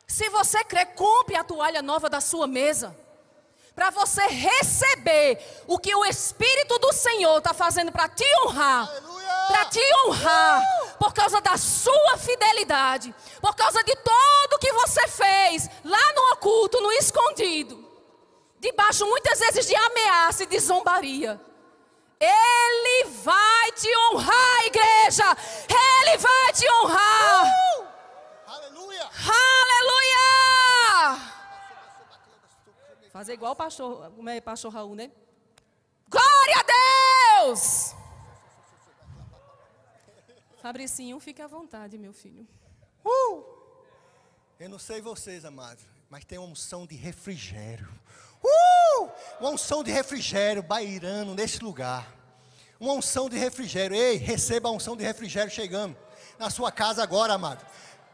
[0.08, 2.96] Se você crê, compre a toalha nova da sua mesa.
[3.76, 8.88] Para você receber o que o Espírito do Senhor está fazendo para te honrar.
[9.48, 10.64] Para te honrar.
[10.98, 13.14] Por causa da sua fidelidade.
[13.42, 17.83] Por causa de tudo que você fez lá no oculto, no escondido
[18.64, 21.40] debaixo muitas vezes de ameaça e de zombaria.
[22.18, 25.26] Ele vai te honrar, igreja.
[25.68, 27.46] Ele vai te honrar.
[27.46, 27.88] Uh!
[28.48, 29.10] Aleluia.
[29.60, 30.24] Aleluia.
[33.12, 35.12] Fazer igual o pastor, como é pastor Raul, né?
[36.10, 37.94] Glória a Deus.
[40.62, 42.48] Fabricinho, fique à vontade, meu filho.
[43.04, 43.44] Uh!
[44.58, 47.90] Eu não sei vocês, amados, mas tem uma unção de refrigério.
[48.44, 49.10] Uh!
[49.40, 52.08] Uma unção de refrigério bairando nesse lugar.
[52.80, 53.96] Uma unção de refrigério.
[53.96, 55.96] Ei, receba a unção de refrigério chegando
[56.38, 57.66] na sua casa agora, amado.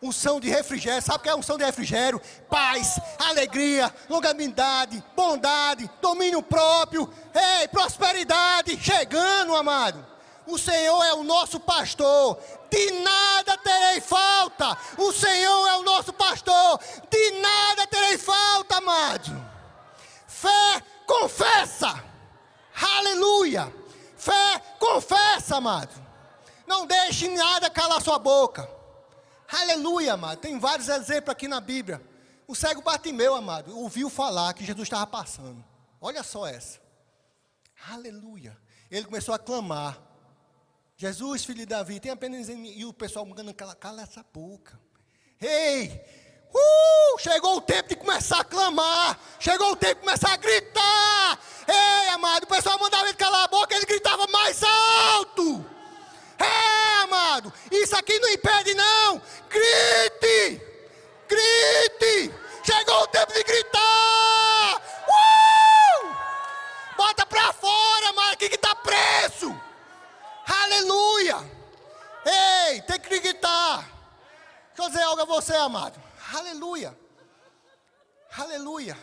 [0.02, 2.22] Unção de refrigério, sabe o que é unção de refrigério?
[2.50, 10.06] Paz, alegria, longanimidade, bondade, domínio próprio, ei, prosperidade, chegando, amado.
[10.48, 12.40] O Senhor é o nosso pastor,
[12.72, 14.78] de nada terei falta.
[14.98, 19.49] O Senhor é o nosso pastor, de nada terei falta, amado.
[20.40, 22.02] Fé confessa.
[22.74, 23.74] Aleluia.
[24.16, 25.94] Fé confessa, amado.
[26.66, 28.70] Não deixe nada calar sua boca.
[29.52, 30.40] Aleluia, amado.
[30.40, 32.02] Tem vários exemplos aqui na Bíblia.
[32.48, 35.62] O cego Bartimeu, amado, ouviu falar que Jesus estava passando.
[36.00, 36.80] Olha só essa.
[37.90, 38.58] Aleluia.
[38.90, 40.02] Ele começou a clamar.
[40.96, 42.48] Jesus, filho de Davi, tem apenas.
[42.48, 44.80] E o pessoal cala, cala essa boca.
[45.42, 46.02] Ei,
[46.54, 49.18] Uh, chegou o tempo de começar a clamar.
[49.40, 51.40] Chegou o tempo de começar a gritar.
[51.68, 55.66] Ei, amado, o pessoal mandava ele calar a boca, ele gritava mais alto.
[56.40, 59.22] É, amado, isso aqui não impede, não.
[59.50, 60.62] Grite!
[61.28, 62.34] Grite!
[62.64, 64.82] Chegou o tempo de gritar!
[65.08, 66.16] Uh!
[66.98, 69.56] Bota pra fora, amado, aqui que está preso.
[70.48, 71.38] Aleluia!
[72.26, 73.88] Ei, tem que gritar.
[74.76, 76.09] Deixa eu dizer algo a você, amado.
[76.32, 76.96] Aleluia.
[78.38, 78.98] Aleluia.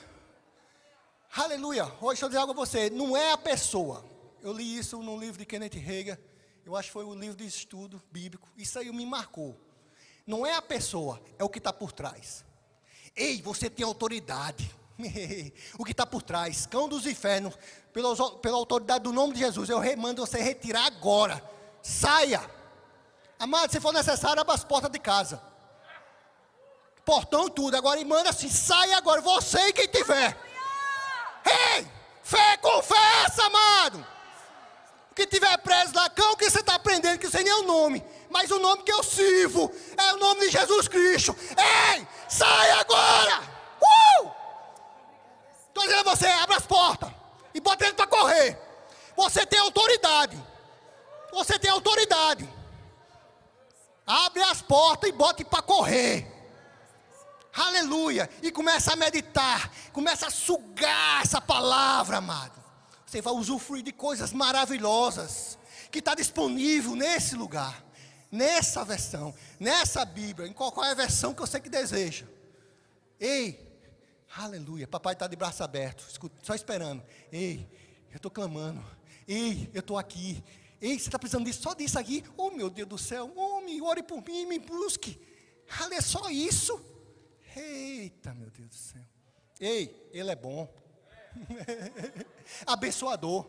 [1.36, 1.84] Aleluia.
[2.00, 2.88] Hoje deixa eu dizer algo a você.
[2.88, 4.04] Não é a pessoa.
[4.40, 6.16] Eu li isso no livro de Kenneth Hagin.
[6.64, 8.48] Eu acho que foi um livro de estudo bíblico.
[8.56, 9.58] Isso aí me marcou.
[10.24, 12.44] Não é a pessoa, é o que está por trás.
[13.14, 14.72] Ei, você tem autoridade.
[15.78, 17.58] o que está por trás, cão dos infernos,
[17.92, 21.42] pela, pela autoridade do nome de Jesus, eu mando você retirar agora.
[21.82, 22.48] Saia.
[23.38, 25.55] Amado, se for necessário, abra as portas de casa
[27.06, 27.76] portão e tudo.
[27.76, 30.36] Agora ele manda assim: sai agora, você e quem tiver.
[31.46, 31.86] Ei,
[32.22, 34.04] fé, confessa, amado.
[35.12, 38.04] O que tiver preso lá, cão que você está aprendendo, que sei nem o nome.
[38.28, 41.34] Mas o nome que eu sirvo é o nome de Jesus Cristo.
[41.94, 43.42] Ei, sai agora.
[43.80, 44.30] Uh!
[45.68, 47.10] Estou dizendo a você, abra as portas
[47.54, 48.60] e bota ele para correr.
[49.16, 50.36] Você tem autoridade.
[51.32, 52.48] Você tem autoridade.
[54.06, 56.35] Abre as portas e bote para correr.
[57.56, 58.28] Aleluia.
[58.42, 62.62] E começa a meditar, começa a sugar essa palavra, amado.
[63.06, 65.58] Você vai usufruir de coisas maravilhosas
[65.90, 67.82] que está disponível nesse lugar,
[68.30, 72.26] nessa versão, nessa Bíblia, em qualquer versão que você que deseja.
[73.18, 73.58] Ei,
[74.36, 76.04] aleluia, papai está de braço aberto,
[76.42, 77.02] só esperando.
[77.32, 77.66] Ei,
[78.10, 78.84] eu estou clamando.
[79.26, 80.44] Ei, eu estou aqui.
[80.78, 82.22] Ei, você está precisando disso, só disso aqui?
[82.36, 85.18] Oh, meu Deus do céu, homem, ore por mim, me busque.
[85.90, 86.95] É só isso.
[87.56, 89.02] Eita, meu Deus do céu.
[89.58, 90.68] Ei, Ele é bom.
[92.66, 93.48] Abençoador.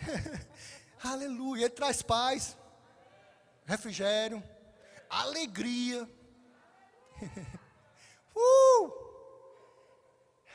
[1.02, 1.64] Aleluia.
[1.64, 2.54] Ele traz paz,
[3.64, 4.42] refrigério,
[5.08, 6.06] alegria.
[8.36, 9.04] uh!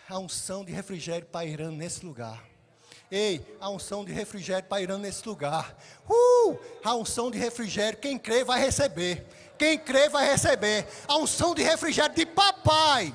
[0.08, 2.48] A unção de refrigério pairando nesse lugar.
[3.12, 5.76] Ei, a unção de refrigério pairando nesse lugar.
[6.08, 6.60] Uh!
[6.84, 9.26] A unção de refrigério, quem crê vai receber.
[9.60, 10.88] Quem crê vai receber.
[11.06, 13.14] A unção de refrigério de papai.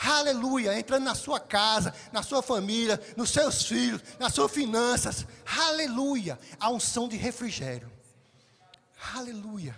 [0.00, 5.26] Aleluia, entrando na sua casa, na sua família, nos seus filhos, nas suas finanças.
[5.44, 7.90] Aleluia, a unção de refrigério.
[9.12, 9.74] Aleluia.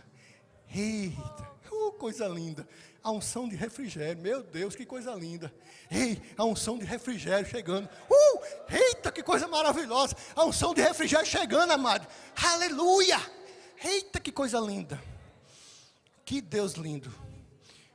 [0.74, 2.68] Eita, uh, coisa linda.
[3.03, 5.51] A unção de refrigério, meu Deus, que coisa linda.
[5.91, 7.88] Ei, a unção de refrigério chegando.
[8.11, 10.14] Uh, eita, que coisa maravilhosa.
[10.36, 12.07] A unção de refrigério chegando, amado.
[12.36, 13.18] Aleluia.
[13.82, 15.03] Eita, que coisa linda.
[16.30, 17.12] Que Deus lindo.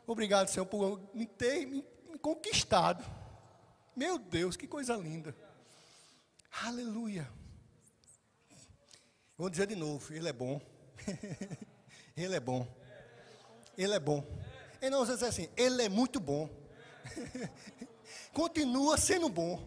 [0.06, 1.86] Obrigado, Senhor, por me ter me
[2.22, 3.02] conquistado.
[3.96, 5.34] Meu Deus, que coisa linda.
[6.66, 7.32] Aleluia.
[9.38, 10.60] Vou dizer de novo, Ele é bom.
[12.18, 12.68] ele é bom.
[13.78, 14.22] Ele é bom.
[14.82, 16.50] Ele não dizer assim, Ele é muito bom.
[18.36, 19.66] Continua sendo bom.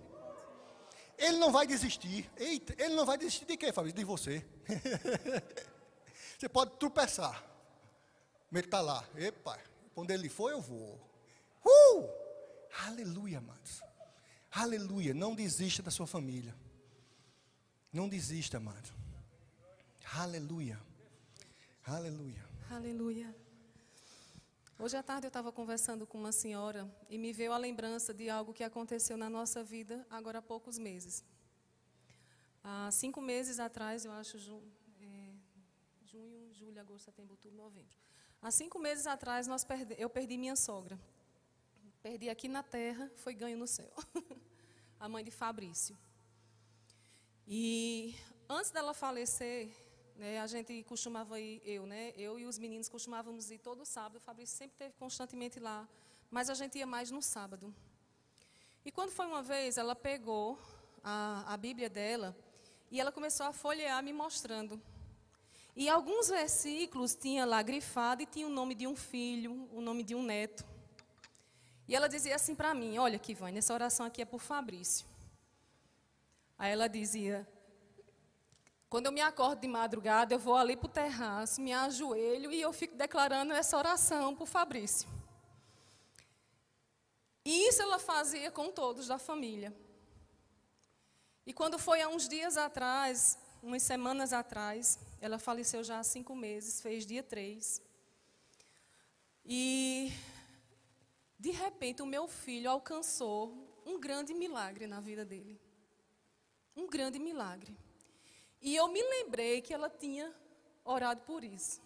[1.16, 2.30] Ele não vai desistir.
[2.36, 3.96] Eita, ele não vai desistir de quê, Fabrício?
[3.96, 4.44] De você.
[6.38, 7.47] você pode tropeçar.
[8.50, 9.06] Ele está lá.
[9.14, 9.58] Epa,
[9.94, 10.98] quando ele for, eu vou.
[11.64, 12.08] Uh!
[12.86, 13.82] Aleluia, amados.
[14.50, 15.12] Aleluia.
[15.12, 16.54] Não desista da sua família.
[17.92, 18.92] Não desista, amado.
[20.14, 20.80] Aleluia.
[21.84, 22.44] Aleluia.
[22.70, 23.34] Aleluia.
[24.78, 28.30] Hoje à tarde eu estava conversando com uma senhora e me veio a lembrança de
[28.30, 31.24] algo que aconteceu na nossa vida agora há poucos meses.
[32.62, 34.36] Há cinco meses atrás, eu acho,
[35.00, 35.32] é,
[36.04, 37.96] junho, julho, agosto, setembro, outubro, novembro.
[38.40, 40.98] Há cinco meses atrás, perde, eu perdi minha sogra.
[42.02, 43.92] Perdi aqui na terra, foi ganho no céu.
[45.00, 45.98] a mãe de Fabrício.
[47.46, 48.14] E
[48.48, 49.68] antes dela falecer,
[50.14, 54.18] né, a gente costumava ir, eu, né, eu e os meninos costumávamos ir todo sábado.
[54.18, 55.88] O Fabrício sempre esteve constantemente lá,
[56.30, 57.74] mas a gente ia mais no sábado.
[58.84, 60.58] E quando foi uma vez, ela pegou
[61.02, 62.36] a, a Bíblia dela
[62.90, 64.80] e ela começou a folhear me mostrando.
[65.80, 70.02] E alguns versículos tinha lá grifado e tinha o nome de um filho, o nome
[70.02, 70.66] de um neto.
[71.86, 75.06] E ela dizia assim para mim: Olha, Kivane, essa oração aqui é por Fabrício.
[76.58, 77.48] Aí ela dizia:
[78.90, 82.60] Quando eu me acordo de madrugada, eu vou ali para o terraço, me ajoelho e
[82.60, 85.08] eu fico declarando essa oração por Fabrício.
[87.44, 89.72] E isso ela fazia com todos da família.
[91.46, 96.34] E quando foi há uns dias atrás, umas semanas atrás, ela faleceu já há cinco
[96.34, 97.82] meses, fez dia três.
[99.44, 100.12] E
[101.38, 103.54] de repente, o meu filho alcançou
[103.86, 105.60] um grande milagre na vida dele.
[106.76, 107.76] Um grande milagre.
[108.60, 110.34] E eu me lembrei que ela tinha
[110.84, 111.80] orado por isso.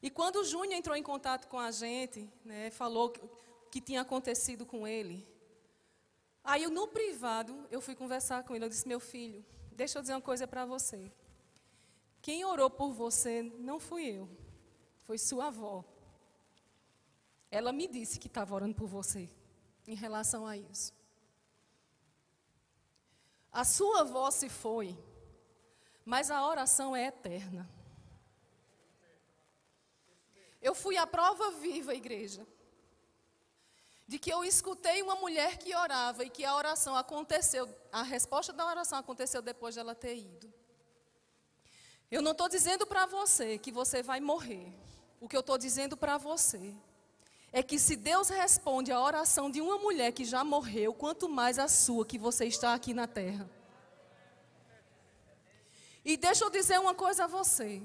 [0.00, 3.20] E quando o Júnior entrou em contato com a gente, né, falou que,
[3.70, 5.26] que tinha acontecido com ele,
[6.44, 8.64] aí eu, no privado, eu fui conversar com ele.
[8.64, 9.44] Eu disse: Meu filho,
[9.78, 11.12] deixa eu dizer uma coisa para você.
[12.20, 14.28] Quem orou por você não fui eu,
[15.04, 15.84] foi sua avó.
[17.48, 19.30] Ela me disse que estava orando por você
[19.86, 20.92] em relação a isso.
[23.52, 24.98] A sua voz se foi,
[26.04, 27.70] mas a oração é eterna.
[30.60, 32.44] Eu fui a prova viva, igreja,
[34.08, 38.54] de que eu escutei uma mulher que orava e que a oração aconteceu, a resposta
[38.54, 40.50] da oração aconteceu depois de ela ter ido.
[42.10, 44.72] Eu não estou dizendo para você que você vai morrer.
[45.20, 46.74] O que eu estou dizendo para você
[47.52, 51.58] é que se Deus responde à oração de uma mulher que já morreu, quanto mais
[51.58, 53.48] a sua que você está aqui na terra.
[56.02, 57.82] E deixa eu dizer uma coisa a você.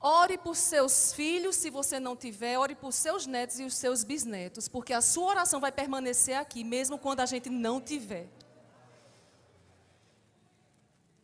[0.00, 4.02] Ore por seus filhos, se você não tiver, ore por seus netos e os seus
[4.02, 8.28] bisnetos, porque a sua oração vai permanecer aqui, mesmo quando a gente não tiver.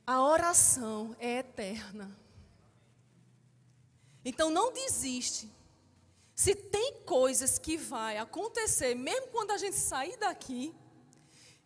[0.06, 2.14] A oração é eterna.
[4.22, 5.50] Então não desiste
[6.36, 10.74] se tem coisas que vai acontecer, mesmo quando a gente sair daqui,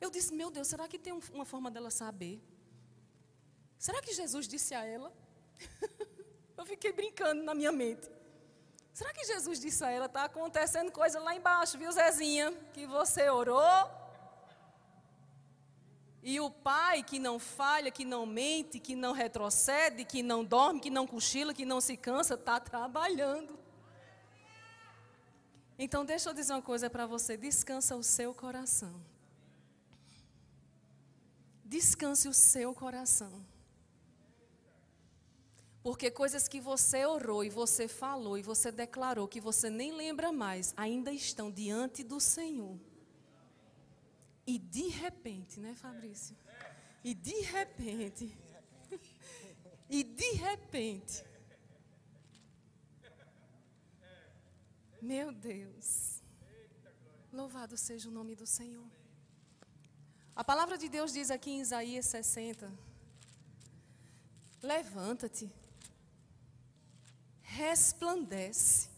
[0.01, 2.41] eu disse, meu Deus, será que tem uma forma dela saber?
[3.77, 5.13] Será que Jesus disse a ela?
[6.61, 8.07] Eu fiquei brincando na minha mente.
[8.93, 12.53] Será que Jesus disse a ela, está acontecendo coisa lá embaixo, viu, Zezinha?
[12.75, 13.91] Que você orou.
[16.23, 20.81] E o pai que não falha, que não mente, que não retrocede, que não dorme,
[20.81, 23.59] que não cochila, que não se cansa, está trabalhando.
[25.79, 29.01] Então, deixa eu dizer uma coisa para você: descansa o seu coração.
[31.65, 33.33] Descanse o seu coração.
[35.83, 40.31] Porque coisas que você orou e você falou e você declarou que você nem lembra
[40.31, 42.78] mais, ainda estão diante do Senhor.
[44.47, 46.37] E de repente, né, Fabrício?
[47.03, 48.37] E de repente.
[49.89, 51.24] e de repente.
[55.01, 56.22] Meu Deus.
[57.33, 58.87] Louvado seja o nome do Senhor.
[60.37, 62.70] A palavra de Deus diz aqui em Isaías 60:
[64.62, 65.51] Levanta-te,
[67.51, 68.88] resplandece,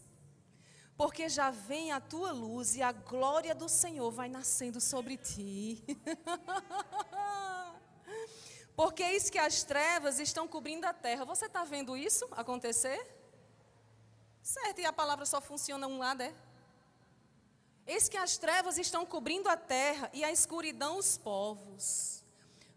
[0.95, 5.83] porque já vem a tua luz e a glória do Senhor vai nascendo sobre ti.
[8.75, 11.25] porque eis que as trevas estão cobrindo a terra.
[11.25, 13.03] Você está vendo isso acontecer?
[14.41, 16.33] Certo, e a palavra só funciona um lado, é?
[17.87, 22.22] Eis que as trevas estão cobrindo a terra e a escuridão os povos.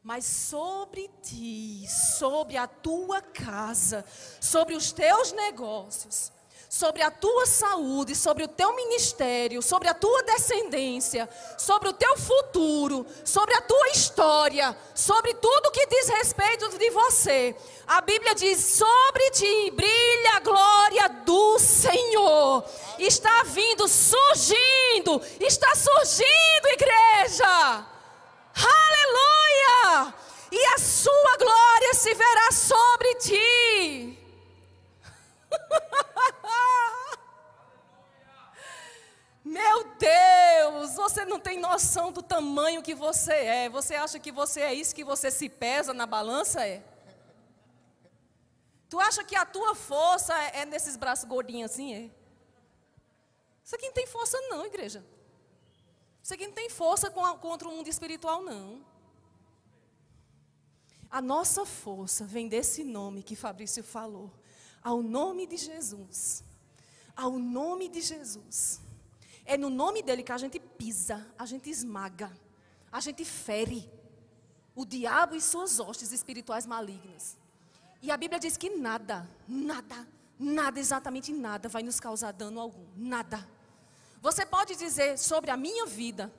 [0.07, 4.05] Mas sobre ti, sobre a tua casa,
[4.41, 6.31] sobre os teus negócios,
[6.71, 11.29] sobre a tua saúde, sobre o teu ministério, sobre a tua descendência,
[11.59, 17.57] sobre o teu futuro, sobre a tua história, sobre tudo que diz respeito de você.
[17.85, 22.65] A Bíblia diz: sobre ti brilha a glória do Senhor.
[22.97, 27.96] Está vindo, surgindo, está surgindo, igreja.
[28.57, 30.15] Aleluia!
[30.51, 34.19] E a sua glória se verá sobre ti.
[39.45, 43.69] Meu Deus, você não tem noção do tamanho que você é.
[43.69, 46.67] Você acha que você é isso que você se pesa na balança?
[46.67, 46.83] É?
[48.89, 51.95] Tu acha que a tua força é, é nesses braços gordinhos assim?
[51.95, 52.11] É?
[53.65, 55.05] Isso aqui não tem força, não, igreja.
[56.27, 58.85] Isso aqui não tem força contra o mundo espiritual, não.
[61.09, 64.33] A nossa força vem desse nome que Fabrício falou
[64.83, 66.43] ao nome de Jesus.
[67.15, 68.81] Ao nome de Jesus.
[69.45, 72.37] É no nome dele que a gente pisa, a gente esmaga,
[72.91, 73.89] a gente fere
[74.75, 77.37] o diabo e suas hostes espirituais malignas.
[78.03, 82.85] E a Bíblia diz que nada, nada, nada, exatamente nada vai nos causar dano algum.
[82.97, 83.49] Nada.
[84.27, 86.33] Você pode dizer sobre a minha vida.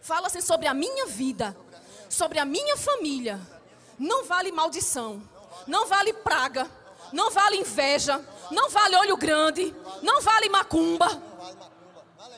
[0.00, 1.56] Fala assim sobre a minha vida.
[2.08, 3.40] Sobre a minha família.
[3.98, 5.22] Não vale maldição.
[5.66, 6.70] Não vale praga
[7.12, 8.20] não vale inveja,
[8.50, 11.22] não vale olho grande, não vale macumba.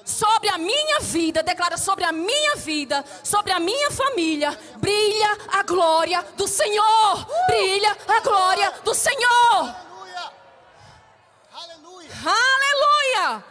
[0.05, 5.63] Sobre a minha vida, declara sobre a minha vida, sobre a minha família, brilha a
[5.63, 7.27] glória do Senhor.
[7.47, 9.77] Brilha a glória do Senhor.
[9.93, 10.33] Aleluia.
[11.53, 12.11] Aleluia.
[12.25, 13.45] Aleluia.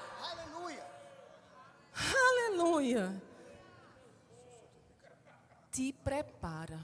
[2.57, 3.21] Aleluia.
[5.71, 6.79] Te prepara.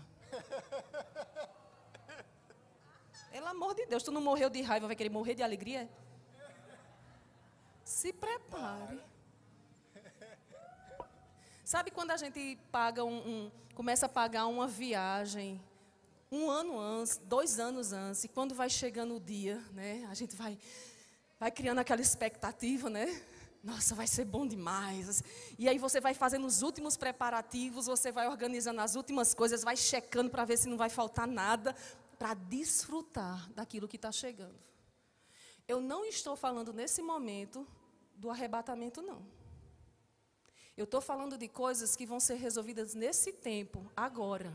[3.32, 5.90] Pelo amor de Deus, tu não morreu de raiva, vai querer morrer de alegria?
[7.84, 9.02] Se prepare.
[11.66, 15.60] Sabe quando a gente paga um, um, começa a pagar uma viagem
[16.32, 20.36] um ano antes, dois anos antes, e quando vai chegando o dia, né, a gente
[20.36, 20.56] vai,
[21.40, 23.24] vai criando aquela expectativa, né?
[23.64, 25.24] Nossa, vai ser bom demais.
[25.58, 29.78] E aí você vai fazendo os últimos preparativos, você vai organizando as últimas coisas, vai
[29.78, 31.74] checando para ver se não vai faltar nada,
[32.20, 34.60] para desfrutar daquilo que está chegando.
[35.66, 37.66] Eu não estou falando nesse momento
[38.16, 39.26] do arrebatamento, não.
[40.76, 44.54] Eu estou falando de coisas que vão ser resolvidas nesse tempo, agora.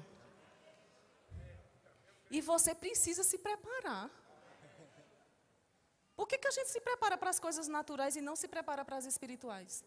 [2.30, 4.10] E você precisa se preparar.
[6.18, 8.84] Por que, que a gente se prepara para as coisas naturais e não se prepara
[8.84, 9.84] para as espirituais?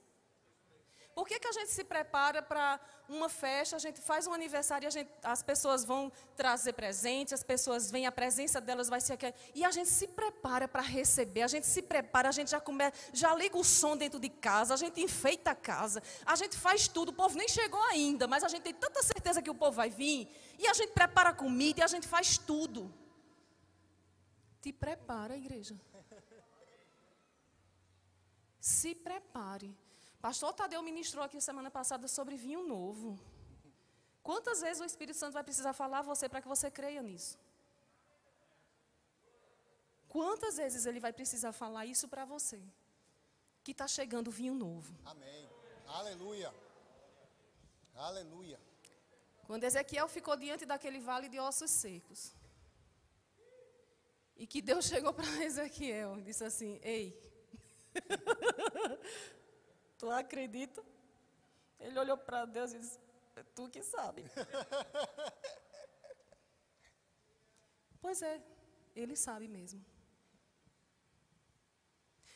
[1.14, 2.80] Por que, que a gente se prepara para
[3.10, 7.92] uma festa, a gente faz um aniversário, gente, as pessoas vão trazer presentes, as pessoas
[7.92, 9.36] vêm, a presença delas vai ser aquela.
[9.54, 12.96] E a gente se prepara para receber, a gente se prepara, a gente já começa,
[13.12, 16.88] já liga o som dentro de casa, a gente enfeita a casa, a gente faz
[16.88, 19.74] tudo, o povo nem chegou ainda, mas a gente tem tanta certeza que o povo
[19.74, 22.90] vai vir, e a gente prepara a comida e a gente faz tudo.
[24.62, 25.76] Te prepara, igreja.
[28.62, 29.76] Se prepare.
[30.22, 33.20] Pastor Tadeu ministrou aqui semana passada sobre vinho novo.
[34.22, 37.40] Quantas vezes o Espírito Santo vai precisar falar a você para que você creia nisso?
[40.08, 42.62] Quantas vezes ele vai precisar falar isso para você?
[43.64, 44.94] Que está chegando vinho novo.
[45.06, 45.50] Amém.
[45.88, 46.54] Aleluia.
[47.96, 48.60] Aleluia.
[49.48, 52.32] Quando Ezequiel ficou diante daquele vale de ossos secos,
[54.38, 57.31] e que Deus chegou para Ezequiel e disse assim: Ei,
[59.98, 60.84] tu acredita?
[61.80, 63.00] Ele olhou para Deus e disse:
[63.36, 64.26] É tu que sabe.
[68.02, 68.42] pois é,
[68.96, 69.84] ele sabe mesmo.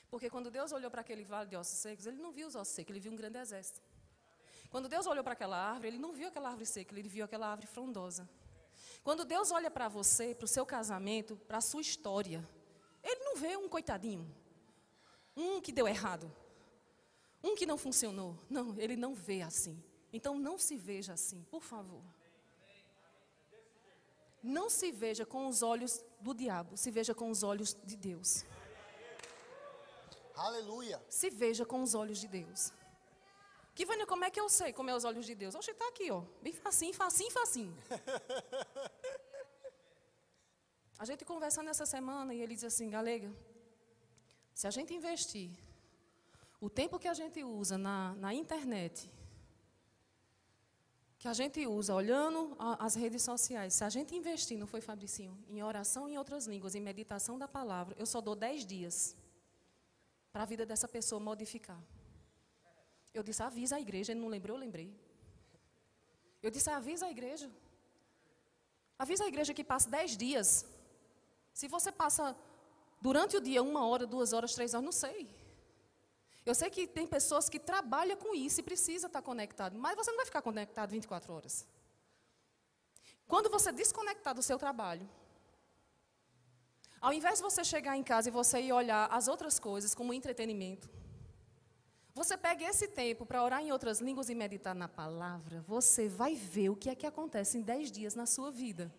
[0.10, 2.74] Porque quando Deus olhou para aquele vale de ossos secos, ele não viu os ossos
[2.74, 3.82] secos, ele viu um grande exército.
[4.70, 7.48] Quando Deus olhou para aquela árvore, ele não viu aquela árvore seca, ele viu aquela
[7.48, 8.28] árvore frondosa.
[9.04, 12.48] Quando Deus olha para você, para o seu casamento, para a sua história,
[13.04, 14.28] Ele não vê um coitadinho,
[15.36, 16.32] um que deu errado,
[17.44, 18.38] um que não funcionou.
[18.50, 19.82] Não, Ele não vê assim.
[20.12, 22.02] Então não se veja assim, por favor.
[24.42, 28.46] Não se veja com os olhos do diabo, se veja com os olhos de Deus.
[30.36, 31.04] Aleluia.
[31.10, 32.72] Se veja com os olhos de Deus.
[33.74, 35.54] Que Vânia, como é que eu sei como é os olhos de Deus?
[35.56, 36.24] Oxe, está aqui, ó.
[36.42, 37.76] Bem facinho, facinho, facinho.
[40.98, 43.30] A gente conversando essa semana e ele diz assim, Galega,
[44.56, 45.52] se a gente investir
[46.62, 49.12] o tempo que a gente usa na, na internet,
[51.20, 54.80] que a gente usa olhando a, as redes sociais, se a gente investir, não foi
[54.80, 59.16] Fabricinho, em oração em outras línguas, em meditação da palavra, eu só dou dez dias
[60.32, 61.82] para a vida dessa pessoa modificar.
[63.14, 64.12] Eu disse, avisa a igreja.
[64.12, 64.94] Ele não lembrou, eu lembrei.
[66.44, 67.50] Eu disse, avisa a igreja.
[69.00, 70.66] Avisa a igreja que passa dez dias.
[71.54, 72.36] Se você passa
[73.02, 75.28] durante o dia uma hora, duas horas, três horas, não sei.
[76.46, 80.12] Eu sei que tem pessoas que trabalham com isso e precisa estar conectado, mas você
[80.12, 81.66] não vai ficar conectado 24 horas.
[83.28, 85.10] Quando você desconectar do seu trabalho,
[87.02, 90.14] ao invés de você chegar em casa e você ir olhar as outras coisas como
[90.14, 90.88] entretenimento,
[92.14, 96.34] você pega esse tempo para orar em outras línguas e meditar na palavra, você vai
[96.34, 98.94] ver o que é que acontece em dez dias na sua vida.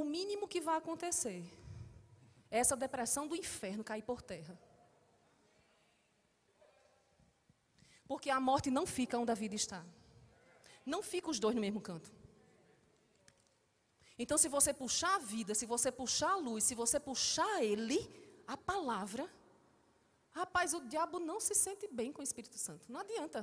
[0.00, 1.42] O mínimo que vai acontecer
[2.50, 4.54] é essa depressão do inferno cair por terra.
[8.06, 9.80] Porque a morte não fica onde a vida está.
[10.92, 12.10] Não fica os dois no mesmo canto.
[14.22, 18.00] Então, se você puxar a vida, se você puxar a luz, se você puxar ele,
[18.46, 19.28] a palavra,
[20.40, 22.92] Rapaz, o diabo não se sente bem com o Espírito Santo.
[22.92, 23.40] Não adianta.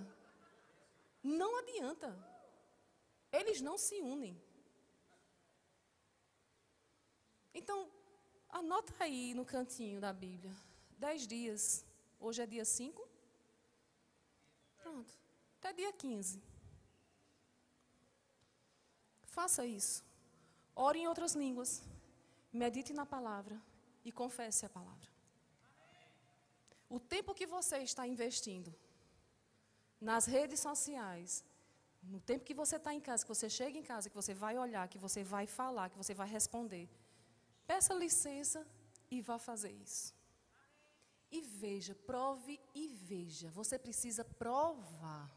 [1.21, 2.09] Não adianta.
[3.33, 4.41] Eles não se unem.
[7.59, 7.89] Então,
[8.49, 10.53] anota aí no cantinho da Bíblia.
[10.97, 11.85] Dez dias.
[12.19, 13.07] Hoje é dia cinco.
[14.77, 15.13] Pronto.
[15.57, 16.43] Até dia 15.
[19.23, 20.03] Faça isso.
[20.75, 21.81] Ore em outras línguas.
[22.51, 23.59] Medite na palavra
[24.03, 25.09] e confesse a palavra.
[26.89, 28.75] O tempo que você está investindo
[29.99, 31.43] nas redes sociais,
[32.03, 34.57] no tempo que você está em casa, que você chega em casa, que você vai
[34.57, 36.87] olhar, que você vai falar, que você vai responder,
[37.67, 38.65] peça licença
[39.09, 40.13] e vá fazer isso.
[41.31, 43.49] E veja, prove e veja.
[43.51, 45.31] Você precisa provar.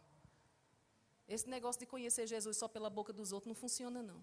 [1.26, 4.22] Esse negócio de conhecer Jesus só pela boca dos outros não funciona, não.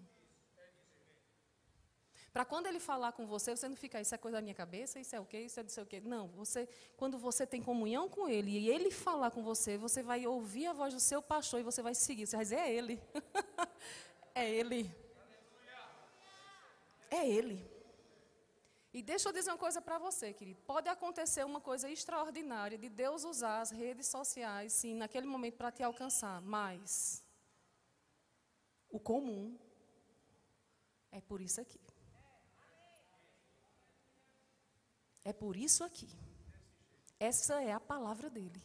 [2.32, 5.00] Para quando ele falar com você, você não fica, isso é coisa da minha cabeça,
[5.00, 6.00] isso é o quê, isso é não sei o quê.
[6.00, 10.26] Não, você, quando você tem comunhão com ele e ele falar com você, você vai
[10.26, 12.26] ouvir a voz do seu pastor e você vai seguir.
[12.26, 13.02] Você vai dizer, é ele.
[14.34, 14.94] é ele.
[17.10, 17.75] É ele.
[18.96, 20.58] E deixa eu dizer uma coisa para você, querido.
[20.62, 25.70] Pode acontecer uma coisa extraordinária de Deus usar as redes sociais, sim, naquele momento para
[25.70, 27.22] te alcançar, mas
[28.88, 29.58] o comum
[31.12, 31.78] é por isso aqui.
[35.22, 36.08] É por isso aqui.
[37.20, 38.62] Essa é a palavra dele.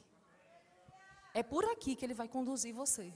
[1.34, 3.14] É por aqui que ele vai conduzir você.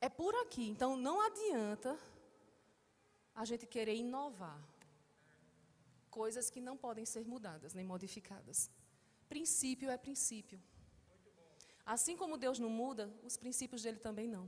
[0.00, 0.68] É por aqui.
[0.68, 1.96] Então não adianta
[3.36, 4.73] a gente querer inovar
[6.18, 8.58] coisas que não podem ser mudadas nem modificadas.
[9.28, 10.58] Princípio é princípio.
[11.94, 14.46] Assim como Deus não muda, os princípios dele também não.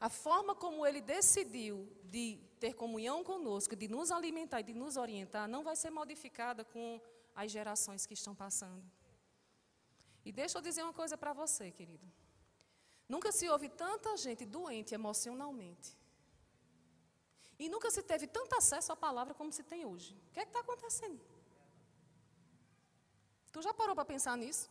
[0.00, 2.24] A forma como ele decidiu de
[2.62, 7.00] ter comunhão conosco, de nos alimentar e de nos orientar, não vai ser modificada com
[7.34, 8.84] as gerações que estão passando.
[10.24, 12.06] E deixa eu dizer uma coisa para você, querido.
[13.08, 15.97] Nunca se houve tanta gente doente emocionalmente.
[17.58, 20.10] E nunca se teve tanto acesso à palavra como se tem hoje.
[20.28, 21.20] O que é que está acontecendo?
[23.52, 24.70] Tu já parou para pensar nisso?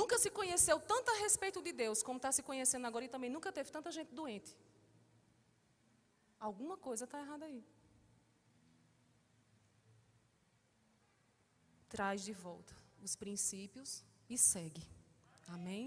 [0.00, 3.30] Nunca se conheceu tanto a respeito de Deus como está se conhecendo agora e também
[3.36, 4.56] nunca teve tanta gente doente.
[6.48, 7.62] Alguma coisa está errada aí.
[11.94, 12.74] Traz de volta
[13.06, 13.90] os princípios
[14.30, 14.82] e segue.
[15.48, 15.86] Amém?